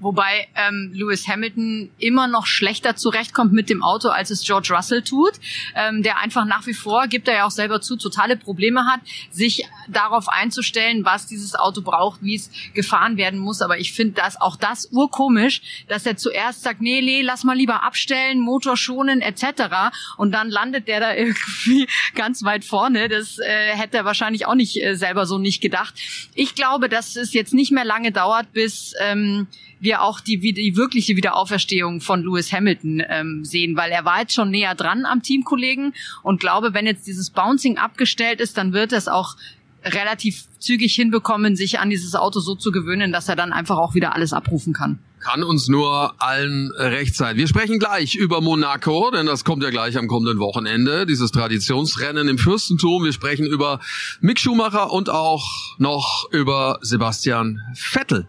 [0.00, 5.02] Wobei ähm, Lewis Hamilton immer noch schlechter zurechtkommt mit dem Auto, als es George Russell
[5.02, 5.32] tut,
[5.74, 9.00] ähm, der einfach nach wie vor, gibt er ja auch selber zu, totale Probleme hat,
[9.30, 13.62] sich darauf einzustellen, was dieses Auto braucht, wie es gefahren werden muss.
[13.62, 17.56] Aber ich finde das auch das urkomisch, dass er zuerst sagt, nee, nee, lass mal
[17.56, 19.92] lieber abstellen, Motor schonen etc.
[20.16, 23.08] Und dann landet der da irgendwie ganz weit vorne.
[23.08, 25.94] Das äh, hätte er wahrscheinlich auch nicht äh, selber so nicht gedacht.
[26.34, 29.46] Ich glaube, dass es jetzt nicht mehr lange dauert, bis ähm,
[29.78, 34.34] wir auch die, die wirkliche Wiederauferstehung von Lewis Hamilton ähm, sehen, weil er war jetzt
[34.34, 38.92] schon näher dran am Teamkollegen und glaube, wenn jetzt dieses Bouncing abgestellt ist, dann wird
[38.92, 39.36] es auch
[39.84, 43.94] relativ zügig hinbekommen, sich an dieses Auto so zu gewöhnen, dass er dann einfach auch
[43.94, 44.98] wieder alles abrufen kann.
[45.20, 47.36] Kann uns nur allen recht sein.
[47.36, 52.28] Wir sprechen gleich über Monaco, denn das kommt ja gleich am kommenden Wochenende, dieses Traditionsrennen
[52.28, 53.04] im Fürstentum.
[53.04, 53.80] Wir sprechen über
[54.20, 55.44] Mick Schumacher und auch
[55.78, 58.28] noch über Sebastian Vettel.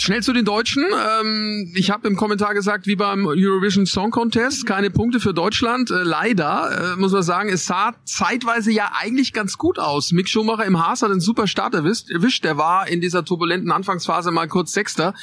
[0.00, 0.84] Schnell zu den Deutschen.
[1.20, 5.90] Ähm, ich habe im Kommentar gesagt, wie beim Eurovision Song Contest, keine Punkte für Deutschland.
[5.90, 10.12] Äh, leider, äh, muss man sagen, es sah zeitweise ja eigentlich ganz gut aus.
[10.12, 12.44] Mick Schumacher im Haas hat einen super Start erwischt.
[12.44, 15.14] Der war in dieser turbulenten Anfangsphase mal kurz Sechster.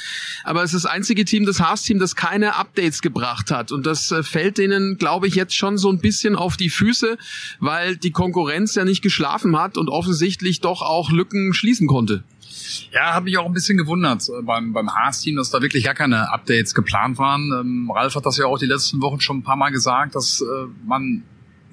[0.44, 3.72] Aber es ist das einzige Team, das Haas-Team, das keine Updates gebracht hat.
[3.72, 7.16] Und das äh, fällt denen, glaube ich, jetzt schon so ein bisschen auf die Füße,
[7.60, 12.24] weil die Konkurrenz ja nicht geschlafen hat und offensichtlich doch auch Lücken schließen konnte.
[12.92, 15.94] Ja, hat mich auch ein bisschen gewundert äh, beim, beim Haas-Team, dass da wirklich gar
[15.94, 17.52] keine Updates geplant waren.
[17.52, 20.40] Ähm, Ralf hat das ja auch die letzten Wochen schon ein paar Mal gesagt, dass
[20.40, 20.44] äh,
[20.86, 21.22] man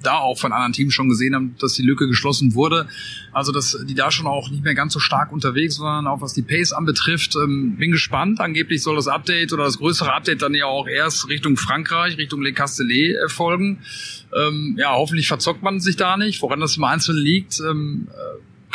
[0.04, 2.88] da auch von anderen Teams schon gesehen haben, dass die Lücke geschlossen wurde.
[3.32, 6.34] Also, dass die da schon auch nicht mehr ganz so stark unterwegs waren, auch was
[6.34, 7.36] die Pace anbetrifft.
[7.36, 8.40] Ähm, bin gespannt.
[8.40, 12.42] Angeblich soll das Update oder das größere Update dann ja auch erst Richtung Frankreich, Richtung
[12.42, 13.80] Le Castellet erfolgen.
[14.36, 17.60] Ähm, ja, hoffentlich verzockt man sich da nicht, woran das im Einzelnen liegt.
[17.60, 18.33] Ähm, äh,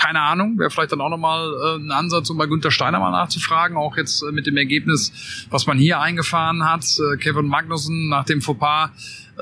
[0.09, 3.11] keine Ahnung, wäre vielleicht dann auch nochmal äh, ein Ansatz, um bei Günther Steiner mal
[3.11, 6.83] nachzufragen, auch jetzt äh, mit dem Ergebnis, was man hier eingefahren hat.
[6.99, 8.89] Äh, Kevin Magnussen nach dem Fauxpas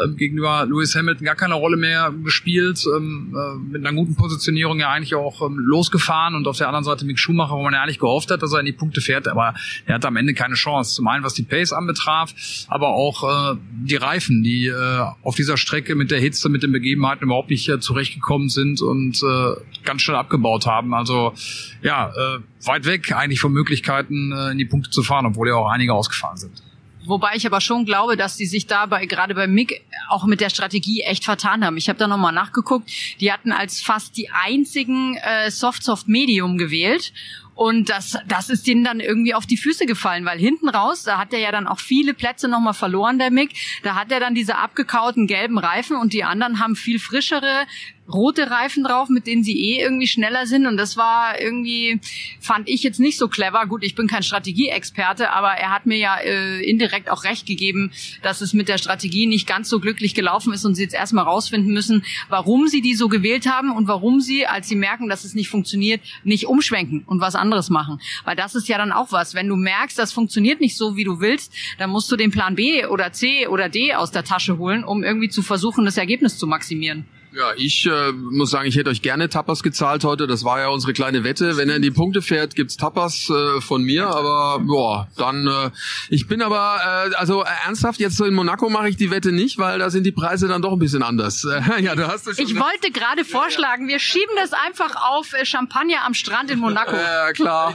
[0.03, 4.79] ähm, gegenüber Lewis Hamilton gar keine Rolle mehr gespielt, ähm, äh, mit einer guten Positionierung
[4.79, 7.81] ja eigentlich auch ähm, losgefahren und auf der anderen Seite Mick Schumacher, wo man ja
[7.81, 9.53] eigentlich gehofft hat, dass er in die Punkte fährt, aber
[9.85, 10.95] er hatte am Ende keine Chance.
[10.95, 12.33] Zum einen was die Pace anbetraf,
[12.67, 16.71] aber auch äh, die Reifen, die äh, auf dieser Strecke mit der Hitze, mit den
[16.71, 20.93] Begebenheiten überhaupt nicht äh, zurechtgekommen sind und äh, ganz schnell abgebaut haben.
[20.93, 21.33] Also
[21.81, 25.55] ja, äh, weit weg eigentlich von Möglichkeiten, äh, in die Punkte zu fahren, obwohl ja
[25.55, 26.66] auch einige ausgefahren sind.
[27.07, 30.41] Wobei ich aber schon glaube, dass die sich da bei, gerade bei MIG auch mit
[30.41, 31.77] der Strategie echt vertan haben.
[31.77, 32.89] Ich habe da nochmal nachgeguckt.
[33.19, 37.13] Die hatten als fast die einzigen äh, Soft-Soft-Medium gewählt.
[37.57, 41.17] Und das, das ist denen dann irgendwie auf die Füße gefallen, weil hinten raus, da
[41.17, 43.49] hat er ja dann auch viele Plätze nochmal verloren, der Mick.
[43.81, 47.65] Da hat er dann diese abgekauten gelben Reifen und die anderen haben viel frischere,
[48.11, 50.65] rote Reifen drauf, mit denen sie eh irgendwie schneller sind.
[50.65, 51.99] Und das war irgendwie,
[52.39, 53.65] fand ich jetzt nicht so clever.
[53.65, 57.91] Gut, ich bin kein Strategieexperte, aber er hat mir ja äh, indirekt auch recht gegeben,
[58.21, 61.25] dass es mit der Strategie nicht ganz so glücklich gelaufen ist und sie jetzt erstmal
[61.25, 65.23] rausfinden müssen, warum sie die so gewählt haben und warum sie, als sie merken, dass
[65.23, 67.99] es nicht funktioniert, nicht umschwenken und was anderes machen.
[68.23, 69.33] Weil das ist ja dann auch was.
[69.33, 72.55] Wenn du merkst, das funktioniert nicht so, wie du willst, dann musst du den Plan
[72.55, 76.37] B oder C oder D aus der Tasche holen, um irgendwie zu versuchen, das Ergebnis
[76.37, 77.05] zu maximieren.
[77.37, 80.25] Ja, ich äh, muss sagen, ich hätte euch gerne Tapas gezahlt heute.
[80.25, 81.55] Das war ja unsere kleine Wette.
[81.55, 84.07] Wenn er in die Punkte fährt, gibt's Tapas äh, von mir.
[84.07, 85.45] Aber boah, dann.
[85.45, 85.69] Äh,
[86.09, 89.31] ich bin aber äh, also äh, ernsthaft jetzt so in Monaco mache ich die Wette
[89.31, 91.43] nicht, weil da sind die Preise dann doch ein bisschen anders.
[91.43, 95.45] Äh, ja, du hast schon Ich wollte gerade vorschlagen, wir schieben das einfach auf äh,
[95.45, 96.95] Champagner am Strand in Monaco.
[96.95, 97.73] Ja, klar.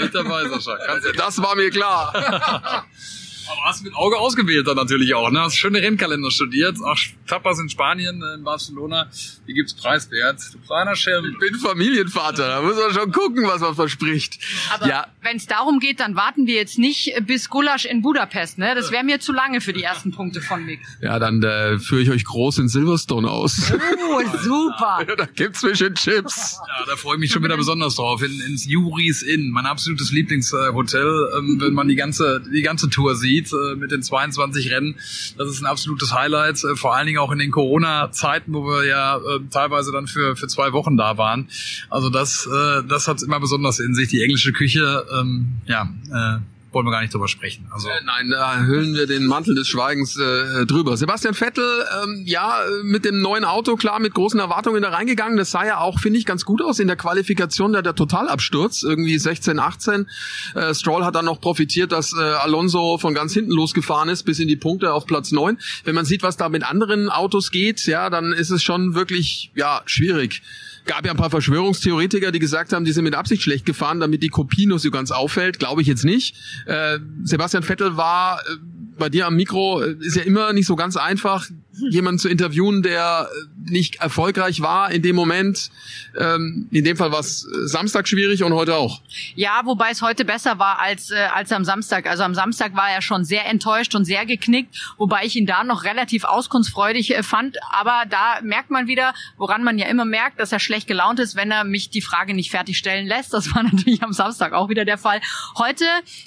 [0.00, 0.78] Ich dabei, Sascha.
[1.16, 2.84] Das war mir klar.
[3.50, 5.40] Aber hast mit Auge ausgewählt dann natürlich auch, ne?
[5.40, 6.76] Hast schöne Rennkalender studiert.
[6.84, 9.08] Ach, Tapas in Spanien, äh, in Barcelona.
[9.46, 10.40] Hier gibt's preiswert.
[10.52, 11.24] Du kleiner Schelm.
[11.24, 12.48] Ich bin Familienvater.
[12.48, 14.38] Da muss man schon gucken, was man verspricht.
[14.70, 15.06] Aber ja.
[15.22, 18.58] Wenn es darum geht, dann warten wir jetzt nicht bis Gulasch in Budapest.
[18.58, 18.74] Ne?
[18.74, 20.80] Das wäre mir zu lange für die ersten Punkte von Mick.
[21.00, 23.72] Ja, dann äh, führe ich euch groß in Silverstone aus.
[23.72, 25.06] Oh, super.
[25.16, 26.58] da gibt's Fish and Chips.
[26.58, 28.22] Ja, da freue ich mich schon wieder besonders drauf.
[28.22, 33.16] In, ins Juris Inn, mein absolutes Lieblingshotel, ähm, wenn man die ganze die ganze Tour
[33.16, 34.96] sieht äh, mit den 22 Rennen.
[35.38, 38.84] Das ist ein absolutes Highlight, äh, vor allen Dingen auch in den Corona-Zeiten, wo wir
[38.86, 41.48] ja äh, teilweise dann für für zwei Wochen da waren.
[41.90, 44.08] Also das äh, das hat's immer besonders in sich.
[44.08, 45.88] Die englische Küche, ähm, ja.
[46.10, 46.40] Äh,
[46.72, 47.66] wollen wir gar nicht drüber sprechen.
[47.70, 50.96] Also äh, nein, da hüllen wir den Mantel des Schweigens äh, drüber.
[50.96, 51.64] Sebastian Vettel,
[52.02, 55.36] ähm, ja, mit dem neuen Auto klar mit großen Erwartungen da reingegangen.
[55.36, 58.82] Das sah ja auch, finde ich, ganz gut aus in der Qualifikation, da der Totalabsturz,
[58.82, 60.08] irgendwie 16, 18.
[60.54, 64.38] Äh, Stroll hat dann noch profitiert, dass äh, Alonso von ganz hinten losgefahren ist bis
[64.38, 65.58] in die Punkte auf Platz 9.
[65.84, 69.50] Wenn man sieht, was da mit anderen Autos geht, ja, dann ist es schon wirklich
[69.54, 70.42] ja schwierig
[70.86, 74.22] gab ja ein paar Verschwörungstheoretiker, die gesagt haben, die sind mit Absicht schlecht gefahren, damit
[74.22, 75.58] die Kopie nur so ganz auffällt.
[75.58, 76.36] Glaube ich jetzt nicht.
[76.66, 78.56] Äh, Sebastian Vettel war äh,
[78.98, 82.82] bei dir am Mikro, äh, ist ja immer nicht so ganz einfach, jemanden zu interviewen,
[82.82, 85.70] der äh, nicht erfolgreich war in dem Moment.
[86.18, 89.00] Ähm, in dem Fall war es äh, Samstag schwierig und heute auch.
[89.34, 92.06] Ja, wobei es heute besser war als, äh, als am Samstag.
[92.06, 95.64] Also am Samstag war er schon sehr enttäuscht und sehr geknickt, wobei ich ihn da
[95.64, 97.56] noch relativ auskunftsfreudig äh, fand.
[97.70, 101.36] Aber da merkt man wieder, woran man ja immer merkt, dass er schlecht gelaunt ist,
[101.36, 103.32] wenn er mich die Frage nicht fertigstellen lässt.
[103.32, 105.20] Das war natürlich am Samstag auch wieder der Fall.
[105.56, 105.84] Heute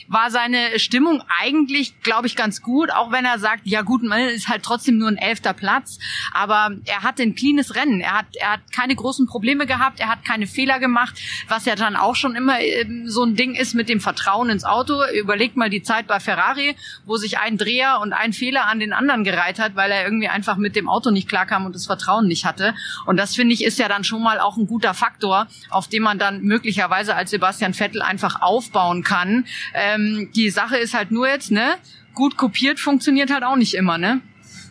[0.08, 4.22] war seine Stimmung eigentlich, glaube ich, ganz gut, auch wenn er sagt, ja gut, man
[4.30, 6.00] ist halt trotzdem nur ein elfter Platz,
[6.34, 8.00] aber er hat ein cleanes Rennen.
[8.00, 11.20] Er hat, er hat keine großen Probleme gehabt, er hat keine Fehler gemacht,
[11.50, 14.64] was ja dann auch schon immer ähm, so ein Ding ist mit dem Vertrauen ins
[14.64, 15.02] Auto.
[15.14, 18.94] Überlegt mal die Zeit bei Ferrari, wo sich ein Dreher und ein Fehler an den
[18.94, 22.28] anderen gereiht hat, weil er irgendwie einfach mit dem Auto nicht klarkam und das Vertrauen
[22.28, 22.74] nicht hatte.
[23.06, 26.04] Und das finde ich ist ja dann schon mal auch ein guter Faktor, auf dem
[26.04, 29.46] man dann möglicherweise als Sebastian Vettel einfach aufbauen kann.
[29.74, 31.76] Ähm, die Sache ist halt nur jetzt, ne?
[32.14, 34.22] Gut kopiert funktioniert halt auch nicht immer, ne?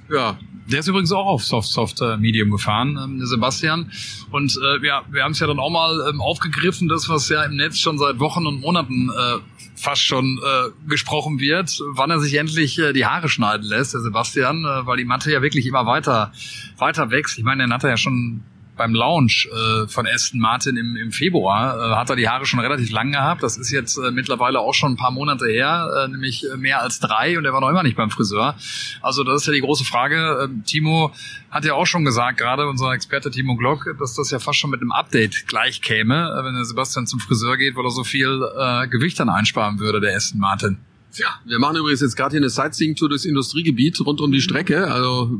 [0.09, 3.91] Ja, der ist übrigens auch auf Soft Soft äh, Medium gefahren, ähm, der Sebastian.
[4.31, 7.43] Und äh, ja, wir haben es ja dann auch mal ähm, aufgegriffen, das was ja
[7.45, 9.39] im Netz schon seit Wochen und Monaten äh,
[9.77, 14.01] fast schon äh, gesprochen wird, wann er sich endlich äh, die Haare schneiden lässt, der
[14.01, 16.33] Sebastian, äh, weil die Matte ja wirklich immer weiter
[16.79, 17.39] weiter wächst.
[17.39, 18.43] Ich meine, den hat er ja schon
[18.77, 22.61] beim Launch äh, von Aston Martin im, im Februar äh, hat er die Haare schon
[22.61, 23.43] relativ lang gehabt.
[23.43, 27.01] Das ist jetzt äh, mittlerweile auch schon ein paar Monate her, äh, nämlich mehr als
[27.01, 28.57] drei und er war noch immer nicht beim Friseur.
[29.01, 30.49] Also das ist ja die große Frage.
[30.49, 31.13] Äh, Timo
[31.51, 34.71] hat ja auch schon gesagt, gerade unser Experte Timo Glock, dass das ja fast schon
[34.71, 38.05] mit einem Update gleich käme, äh, wenn der Sebastian zum Friseur geht, weil er so
[38.05, 40.79] viel äh, Gewicht dann einsparen würde, der Aston Martin.
[41.17, 44.91] Ja, wir machen übrigens jetzt gerade hier eine Sightseeing-Tour durchs Industriegebiet rund um die Strecke.
[44.91, 45.31] Also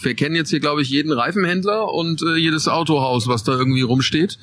[0.00, 3.82] wir kennen jetzt hier, glaube ich, jeden Reifenhändler und äh, jedes Autohaus, was da irgendwie
[3.82, 4.38] rumsteht.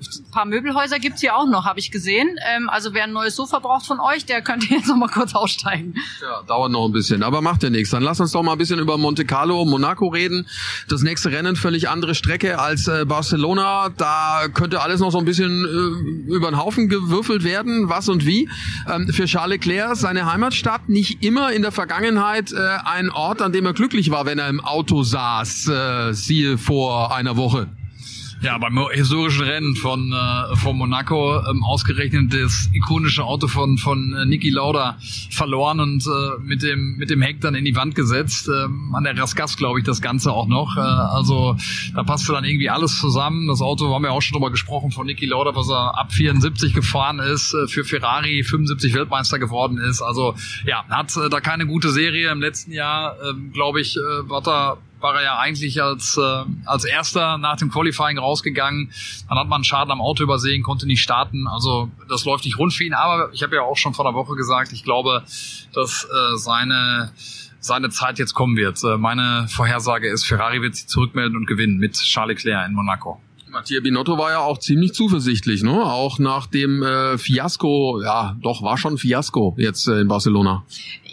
[0.00, 2.36] Ein paar Möbelhäuser gibt's hier auch noch, habe ich gesehen.
[2.54, 5.34] Ähm, also wer ein neues Sofa braucht von euch, der könnte jetzt noch mal kurz
[5.34, 5.94] aussteigen.
[6.20, 7.90] Ja, dauert noch ein bisschen, aber macht ja nichts.
[7.90, 10.46] Dann lass uns doch mal ein bisschen über Monte Carlo, Monaco reden.
[10.88, 13.88] Das nächste Rennen, völlig andere Strecke als äh, Barcelona.
[13.96, 18.26] Da könnte alles noch so ein bisschen äh, über den Haufen gewürfelt werden, was und
[18.26, 18.50] wie.
[18.92, 23.52] Ähm, für Charles Leclerc, seine Heimatstadt nicht immer in der Vergangenheit äh, ein Ort, an
[23.52, 27.68] dem er glücklich war, wenn er im Auto saß, äh, siehe vor einer Woche.
[28.42, 34.12] Ja, beim historischen Rennen von, äh, von Monaco ähm, ausgerechnet das ikonische Auto von, von
[34.12, 34.98] äh, Niki Lauda
[35.30, 38.48] verloren und äh, mit, dem, mit dem Heck dann in die Wand gesetzt.
[38.48, 40.76] Ähm, an der Rasgas, glaube ich, das Ganze auch noch.
[40.76, 41.56] Äh, also
[41.94, 43.48] da passte dann irgendwie alles zusammen.
[43.48, 46.74] Das Auto, haben wir auch schon drüber gesprochen, von Niki Lauda, was er ab 74
[46.74, 50.02] gefahren ist, äh, für Ferrari 75 Weltmeister geworden ist.
[50.02, 50.34] Also
[50.66, 52.30] ja, hat äh, da keine gute Serie.
[52.30, 56.44] Im letzten Jahr, äh, glaube ich, äh, war da war er ja eigentlich als, äh,
[56.64, 58.90] als erster nach dem Qualifying rausgegangen.
[59.28, 61.46] Dann hat man einen Schaden am Auto übersehen, konnte nicht starten.
[61.46, 62.94] Also das läuft nicht rund für ihn.
[62.94, 65.22] Aber ich habe ja auch schon vor einer Woche gesagt, ich glaube,
[65.72, 67.12] dass äh, seine
[67.66, 68.82] seine Zeit jetzt kommen wird.
[68.84, 73.20] Äh, meine Vorhersage ist, Ferrari wird sich zurückmelden und gewinnen mit Charles Leclerc in Monaco.
[73.50, 75.72] Mattia Binotto war ja auch ziemlich zuversichtlich, ne?
[75.72, 80.64] Auch nach dem äh, Fiasko, ja, doch war schon Fiasko jetzt äh, in Barcelona.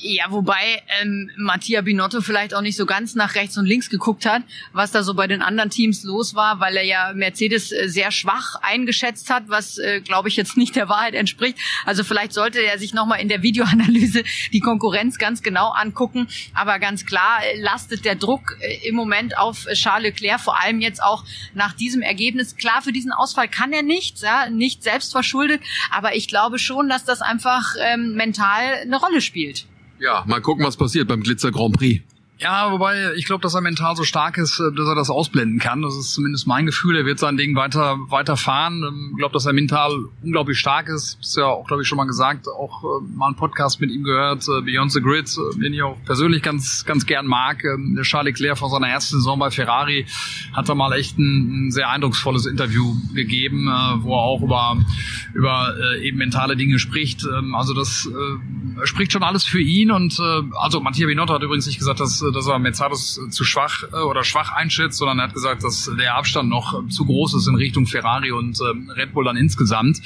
[0.06, 4.26] Ja, wobei ähm, Mattia Binotto vielleicht auch nicht so ganz nach rechts und links geguckt
[4.26, 7.88] hat, was da so bei den anderen Teams los war, weil er ja Mercedes äh,
[7.88, 11.58] sehr schwach eingeschätzt hat, was, äh, glaube ich, jetzt nicht der Wahrheit entspricht.
[11.86, 16.28] Also vielleicht sollte er sich nochmal in der Videoanalyse die Konkurrenz ganz genau angucken.
[16.54, 20.82] Aber ganz klar äh, lastet der Druck äh, im Moment auf Charles Leclerc, vor allem
[20.82, 22.58] jetzt auch nach diesem Ergebnis.
[22.58, 25.62] Klar, für diesen Ausfall kann er nichts, ja, nicht selbst verschuldet,
[25.92, 29.66] aber ich glaube schon, dass das einfach ähm, mental eine Rolle spielt.
[30.04, 32.02] Ja, mal gucken, was passiert beim Glitzer Grand Prix.
[32.44, 35.60] Ja, wobei ich glaube, dass er mental so stark ist, äh, dass er das ausblenden
[35.60, 35.82] kann.
[35.82, 36.98] Das ist zumindest mein Gefühl.
[36.98, 38.84] Er wird sein Ding weiter weiter fahren.
[38.86, 41.18] Ähm, ich glaube, dass er mental unglaublich stark ist.
[41.22, 42.50] Ist ja auch, glaube ich, schon mal gesagt.
[42.50, 45.82] Auch äh, mal einen Podcast mit ihm gehört, äh, Beyond the Grid, äh, den ich
[45.84, 47.64] auch persönlich ganz ganz gern mag.
[47.64, 50.06] Ähm, der Charles Leclerc von seiner ersten Saison bei Ferrari
[50.52, 54.84] hat da mal echt ein, ein sehr eindrucksvolles Interview gegeben, äh, wo er auch über
[55.34, 57.24] über äh, eben mentale Dinge spricht.
[57.24, 61.42] Ähm, also das äh, spricht schon alles für ihn und äh, also Mattia Binotto hat
[61.42, 65.26] übrigens nicht gesagt, dass dass er Mercedes zu schwach äh, oder schwach einschätzt, sondern er
[65.26, 69.14] hat gesagt, dass der Abstand noch zu groß ist in Richtung Ferrari und ähm, Red
[69.14, 70.02] Bull dann insgesamt.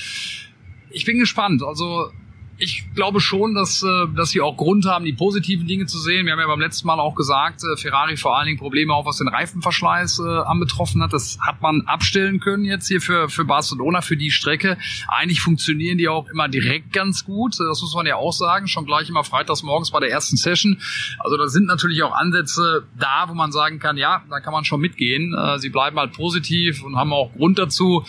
[0.89, 1.63] Ich bin gespannt.
[1.63, 2.11] Also
[2.59, 6.25] ich glaube schon, dass, äh, dass sie auch Grund haben, die positiven Dinge zu sehen.
[6.25, 9.05] Wir haben ja beim letzten Mal auch gesagt, äh, Ferrari vor allen Dingen Probleme auch
[9.05, 11.13] was den Reifenverschleiß äh, anbetroffen hat.
[11.13, 14.77] Das hat man abstellen können jetzt hier für, für Barcelona, für die Strecke.
[15.07, 17.59] Eigentlich funktionieren die auch immer direkt ganz gut.
[17.59, 18.67] Das muss man ja auch sagen.
[18.67, 20.79] Schon gleich immer freitags morgens bei der ersten Session.
[21.19, 24.65] Also da sind natürlich auch Ansätze da, wo man sagen kann, ja, da kann man
[24.65, 25.35] schon mitgehen.
[25.57, 28.03] Sie bleiben halt positiv und haben auch Grund dazu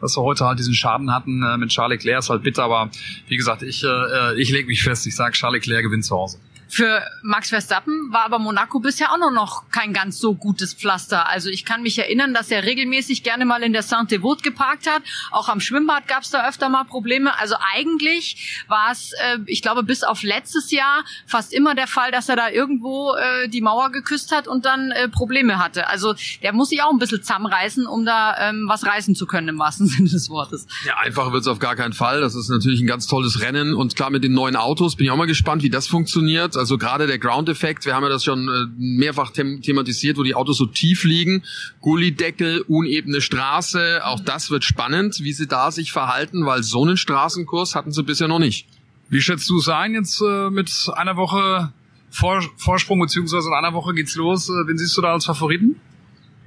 [0.00, 2.90] dass wir heute halt diesen Schaden hatten mit Charles Leclerc, ist halt bitter, aber
[3.28, 6.38] wie gesagt, ich, äh, ich lege mich fest, ich sage, Charles Leclerc gewinnt zu Hause.
[6.70, 11.28] Für Max Verstappen war aber Monaco bisher auch noch, noch kein ganz so gutes Pflaster.
[11.28, 15.02] Also ich kann mich erinnern, dass er regelmäßig gerne mal in der Saint-Devote geparkt hat.
[15.32, 17.36] Auch am Schwimmbad gab es da öfter mal Probleme.
[17.40, 22.12] Also eigentlich war es, äh, ich glaube, bis auf letztes Jahr fast immer der Fall,
[22.12, 25.88] dass er da irgendwo äh, die Mauer geküsst hat und dann äh, Probleme hatte.
[25.88, 29.48] Also der muss sich auch ein bisschen zusammenreißen, um da ähm, was reißen zu können
[29.48, 30.68] im wahrsten Sinne des Wortes.
[30.86, 32.20] Ja, einfacher wird es auf gar keinen Fall.
[32.20, 35.10] Das ist natürlich ein ganz tolles Rennen und klar mit den neuen Autos bin ich
[35.10, 36.59] auch mal gespannt, wie das funktioniert.
[36.60, 40.34] Also gerade der Ground-Effekt, wir haben ja das schon äh, mehrfach them thematisiert, wo die
[40.34, 41.42] Autos so tief liegen.
[41.80, 46.98] Gullideckel, unebene Straße, auch das wird spannend, wie sie da sich verhalten, weil so einen
[46.98, 48.66] Straßenkurs hatten sie bisher noch nicht.
[49.08, 51.72] Wie schätzt du es ein jetzt äh, mit einer Woche
[52.10, 54.48] Vor Vorsprung, beziehungsweise in einer Woche geht's los?
[54.50, 55.76] Äh, wen siehst du da als Favoriten?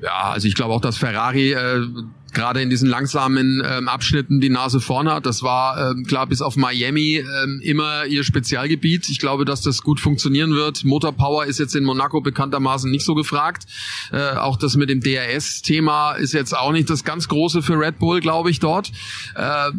[0.02, 1.88] Ja, also ich glaube auch, dass Ferrari äh,
[2.34, 5.26] gerade in diesen langsamen ähm, Abschnitten die Nase vorne hat.
[5.26, 9.10] Das war ähm, klar bis auf Miami ähm, immer ihr Spezialgebiet.
[9.10, 10.84] Ich glaube, dass das gut funktionieren wird.
[10.84, 13.66] Motorpower ist jetzt in Monaco bekanntermaßen nicht so gefragt.
[14.12, 18.00] Äh, auch das mit dem DRS-Thema ist jetzt auch nicht das ganz große für Red
[18.00, 18.92] Bull, glaube ich, dort.
[19.36, 19.72] Äh,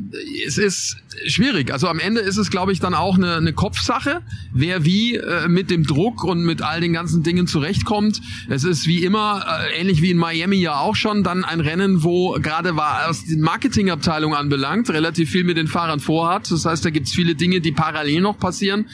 [0.47, 0.97] es ist
[1.27, 1.73] schwierig.
[1.73, 5.49] Also am Ende ist es, glaube ich, dann auch eine, eine Kopfsache, wer wie äh,
[5.49, 8.21] mit dem Druck und mit all den ganzen Dingen zurechtkommt.
[8.49, 12.03] Es ist wie immer, äh, ähnlich wie in Miami ja auch schon, dann ein Rennen,
[12.03, 16.51] wo gerade was die Marketingabteilung anbelangt, relativ viel mit den Fahrern vorhat.
[16.51, 18.87] Das heißt, da gibt's viele Dinge, die parallel noch passieren.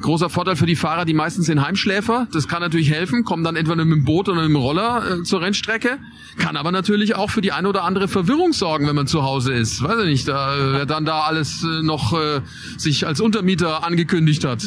[0.00, 2.26] Großer Vorteil für die Fahrer, die meistens sind Heimschläfer.
[2.32, 5.22] Das kann natürlich helfen, kommen dann entweder mit dem Boot oder mit dem Roller äh,
[5.22, 5.98] zur Rennstrecke.
[6.38, 9.52] Kann aber natürlich auch für die eine oder andere Verwirrung sorgen, wenn man zu Hause
[9.52, 9.82] ist.
[9.82, 12.40] Weiß ich nicht, da, wer dann da alles äh, noch äh,
[12.78, 14.64] sich als Untermieter angekündigt hat.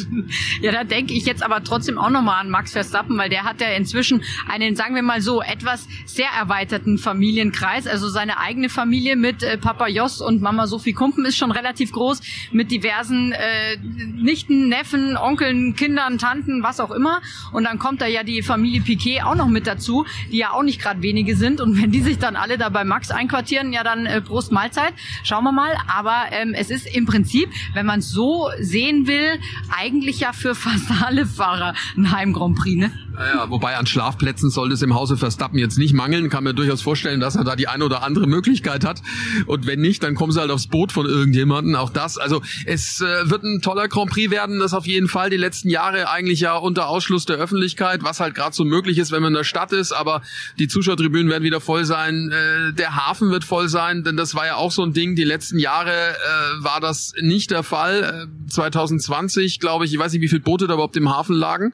[0.62, 3.60] Ja, da denke ich jetzt aber trotzdem auch nochmal an Max Verstappen, weil der hat
[3.60, 7.86] ja inzwischen einen, sagen wir mal so, etwas sehr erweiterten Familienkreis.
[7.86, 11.92] Also seine eigene Familie mit äh, Papa Jos und Mama Sophie Kumpen ist schon relativ
[11.92, 12.20] groß,
[12.52, 13.76] mit diversen äh,
[14.16, 17.20] Nichten, Neffen, Onkeln, Kindern, Tanten, was auch immer.
[17.52, 20.62] Und dann kommt da ja die Familie Piquet auch noch mit dazu, die ja auch
[20.62, 21.60] nicht gerade wenige sind.
[21.60, 24.92] Und wenn die sich dann alle da bei Max einquartieren, ja dann äh, Prost Mahlzeit.
[25.22, 25.76] Schauen wir mal.
[25.88, 29.40] Aber ähm, es ist im Prinzip, wenn man es so sehen will,
[29.76, 32.92] eigentlich ja für fast alle Fahrer ein Heim Grand Prix, ne?
[33.18, 36.28] Ja, wobei an Schlafplätzen sollte es im Hause Verstappen jetzt nicht mangeln.
[36.28, 39.00] Kann mir durchaus vorstellen, dass er da die eine oder andere Möglichkeit hat.
[39.46, 41.76] Und wenn nicht, dann kommen sie halt aufs Boot von irgendjemanden.
[41.76, 42.18] Auch das.
[42.18, 45.30] Also es äh, wird ein toller Grand Prix werden, das auf jeden Fall.
[45.30, 49.12] Die letzten Jahre eigentlich ja unter Ausschluss der Öffentlichkeit, was halt gerade so möglich ist,
[49.12, 49.92] wenn man in der Stadt ist.
[49.92, 50.20] Aber
[50.58, 52.30] die Zuschauertribünen werden wieder voll sein.
[52.30, 55.14] Äh, der Hafen wird voll sein, denn das war ja auch so ein Ding.
[55.16, 58.28] Die letzten Jahre äh, war das nicht der Fall.
[58.28, 61.72] Äh, 2020, glaube ich, ich weiß nicht, wie viele Boote da überhaupt im Hafen lagen.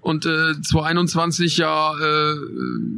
[0.00, 2.36] Und äh, 2021 ja äh,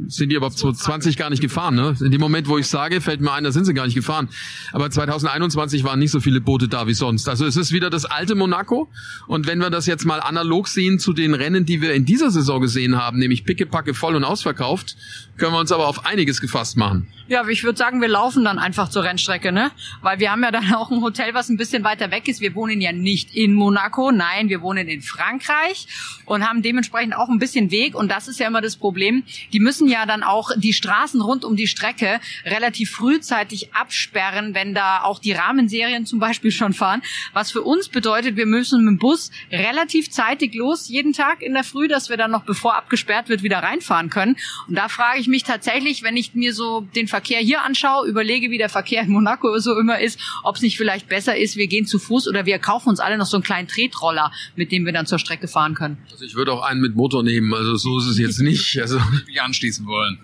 [0.07, 1.75] sind die aber 2020 gar nicht gefahren.
[1.75, 1.95] Ne?
[2.01, 4.29] In dem Moment, wo ich sage, fällt mir ein, da sind sie gar nicht gefahren.
[4.73, 7.29] Aber 2021 waren nicht so viele Boote da wie sonst.
[7.29, 8.89] Also es ist wieder das alte Monaco.
[9.27, 12.29] Und wenn wir das jetzt mal analog sehen zu den Rennen, die wir in dieser
[12.29, 14.97] Saison gesehen haben, nämlich pickepacke voll und ausverkauft,
[15.37, 17.07] können wir uns aber auf einiges gefasst machen.
[17.27, 19.71] Ja, ich würde sagen, wir laufen dann einfach zur Rennstrecke, ne?
[20.01, 22.39] Weil wir haben ja dann auch ein Hotel, was ein bisschen weiter weg ist.
[22.41, 25.87] Wir wohnen ja nicht in Monaco, nein, wir wohnen in Frankreich
[26.25, 27.76] und haben dementsprechend auch ein bisschen Weg.
[27.95, 29.23] Und das ist ja immer das Problem.
[29.53, 34.73] Die müssen ja dann auch die Straßen rund um die Strecke relativ frühzeitig absperren, wenn
[34.73, 37.01] da auch die Rahmenserien zum Beispiel schon fahren.
[37.33, 41.53] Was für uns bedeutet, wir müssen mit dem Bus relativ zeitig los, jeden Tag in
[41.53, 44.35] der Früh, dass wir dann noch bevor abgesperrt wird, wieder reinfahren können.
[44.67, 48.49] Und da frage ich mich tatsächlich, wenn ich mir so den Verkehr hier anschaue, überlege,
[48.51, 51.67] wie der Verkehr in Monaco so immer ist, ob es nicht vielleicht besser ist, wir
[51.67, 54.85] gehen zu Fuß oder wir kaufen uns alle noch so einen kleinen Tretroller, mit dem
[54.85, 55.97] wir dann zur Strecke fahren können.
[56.11, 57.53] Also ich würde auch einen mit Motor nehmen.
[57.53, 58.79] Also Also so ist es jetzt nicht.
[58.79, 60.19] Also mich anschließen wollen.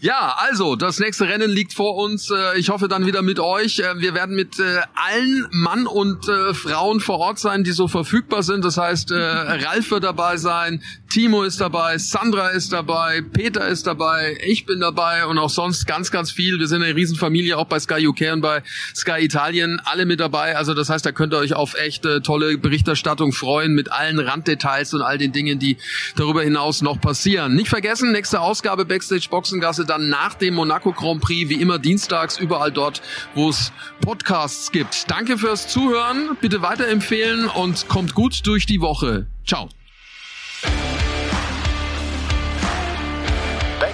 [0.00, 2.30] Ja, also das nächste Rennen liegt vor uns.
[2.30, 3.78] Äh, ich hoffe dann wieder mit euch.
[3.78, 8.42] Äh, wir werden mit äh, allen Mann und Frauen vor Ort sein, die so verfügbar
[8.42, 8.64] sind.
[8.64, 10.82] Das heißt, Ralf wird dabei sein,
[11.12, 15.86] Timo ist dabei, Sandra ist dabei, Peter ist dabei, ich bin dabei und auch sonst
[15.86, 16.58] ganz, ganz viel.
[16.58, 18.62] Wir sind eine Riesenfamilie, auch bei Sky UK und bei
[18.96, 20.56] Sky Italien, alle mit dabei.
[20.56, 24.94] Also das heißt, da könnt ihr euch auf echt tolle Berichterstattung freuen mit allen Randdetails
[24.94, 25.76] und all den Dingen, die
[26.16, 27.56] darüber hinaus noch passieren.
[27.56, 32.38] Nicht vergessen, nächste Ausgabe Backstage Boxengasse dann nach dem Monaco Grand Prix, wie immer dienstags,
[32.38, 33.02] überall dort,
[33.34, 35.10] wo es Podcasts gibt.
[35.10, 39.26] Danke fürs Zuhören, bitte weiterempfehlen und kommt gut durch die Woche.
[39.46, 39.68] Ciao.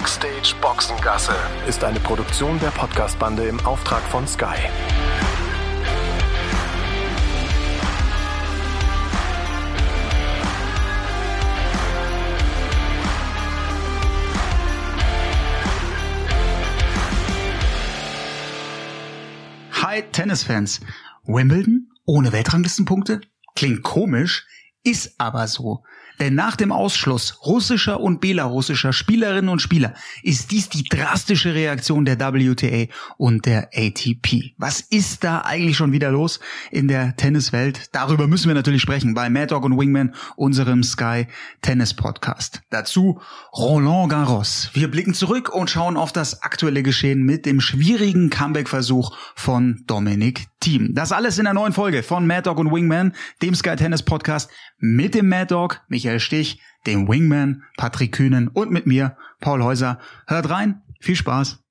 [0.09, 1.35] Backstage Boxengasse
[1.67, 4.57] ist eine Produktion der Podcastbande im Auftrag von Sky.
[19.73, 20.79] Hi Tennisfans.
[21.25, 23.21] Wimbledon ohne Weltranglistenpunkte?
[23.55, 24.47] Klingt komisch,
[24.83, 25.83] ist aber so.
[26.19, 32.03] Denn nach dem Ausschluss russischer und belarussischer Spielerinnen und Spieler ist dies die drastische Reaktion
[32.03, 34.53] der WTA und der ATP.
[34.57, 36.39] Was ist da eigentlich schon wieder los
[36.71, 37.89] in der Tenniswelt?
[37.93, 41.27] Darüber müssen wir natürlich sprechen bei Mad Dog und Wingman, unserem Sky
[41.61, 42.61] Tennis Podcast.
[42.69, 43.21] Dazu
[43.57, 44.69] Roland Garros.
[44.73, 50.47] Wir blicken zurück und schauen auf das aktuelle Geschehen mit dem schwierigen Comeback-Versuch von Dominic
[50.59, 50.93] Thiem.
[50.93, 54.49] Das alles in der neuen Folge von Mad Dog und Wingman, dem Sky Tennis Podcast
[54.79, 59.99] mit dem Mad Dog, Michael Stich, dem Wingman, Patrick Kühnen und mit mir, Paul Häuser.
[60.25, 61.63] Hört rein, viel Spaß.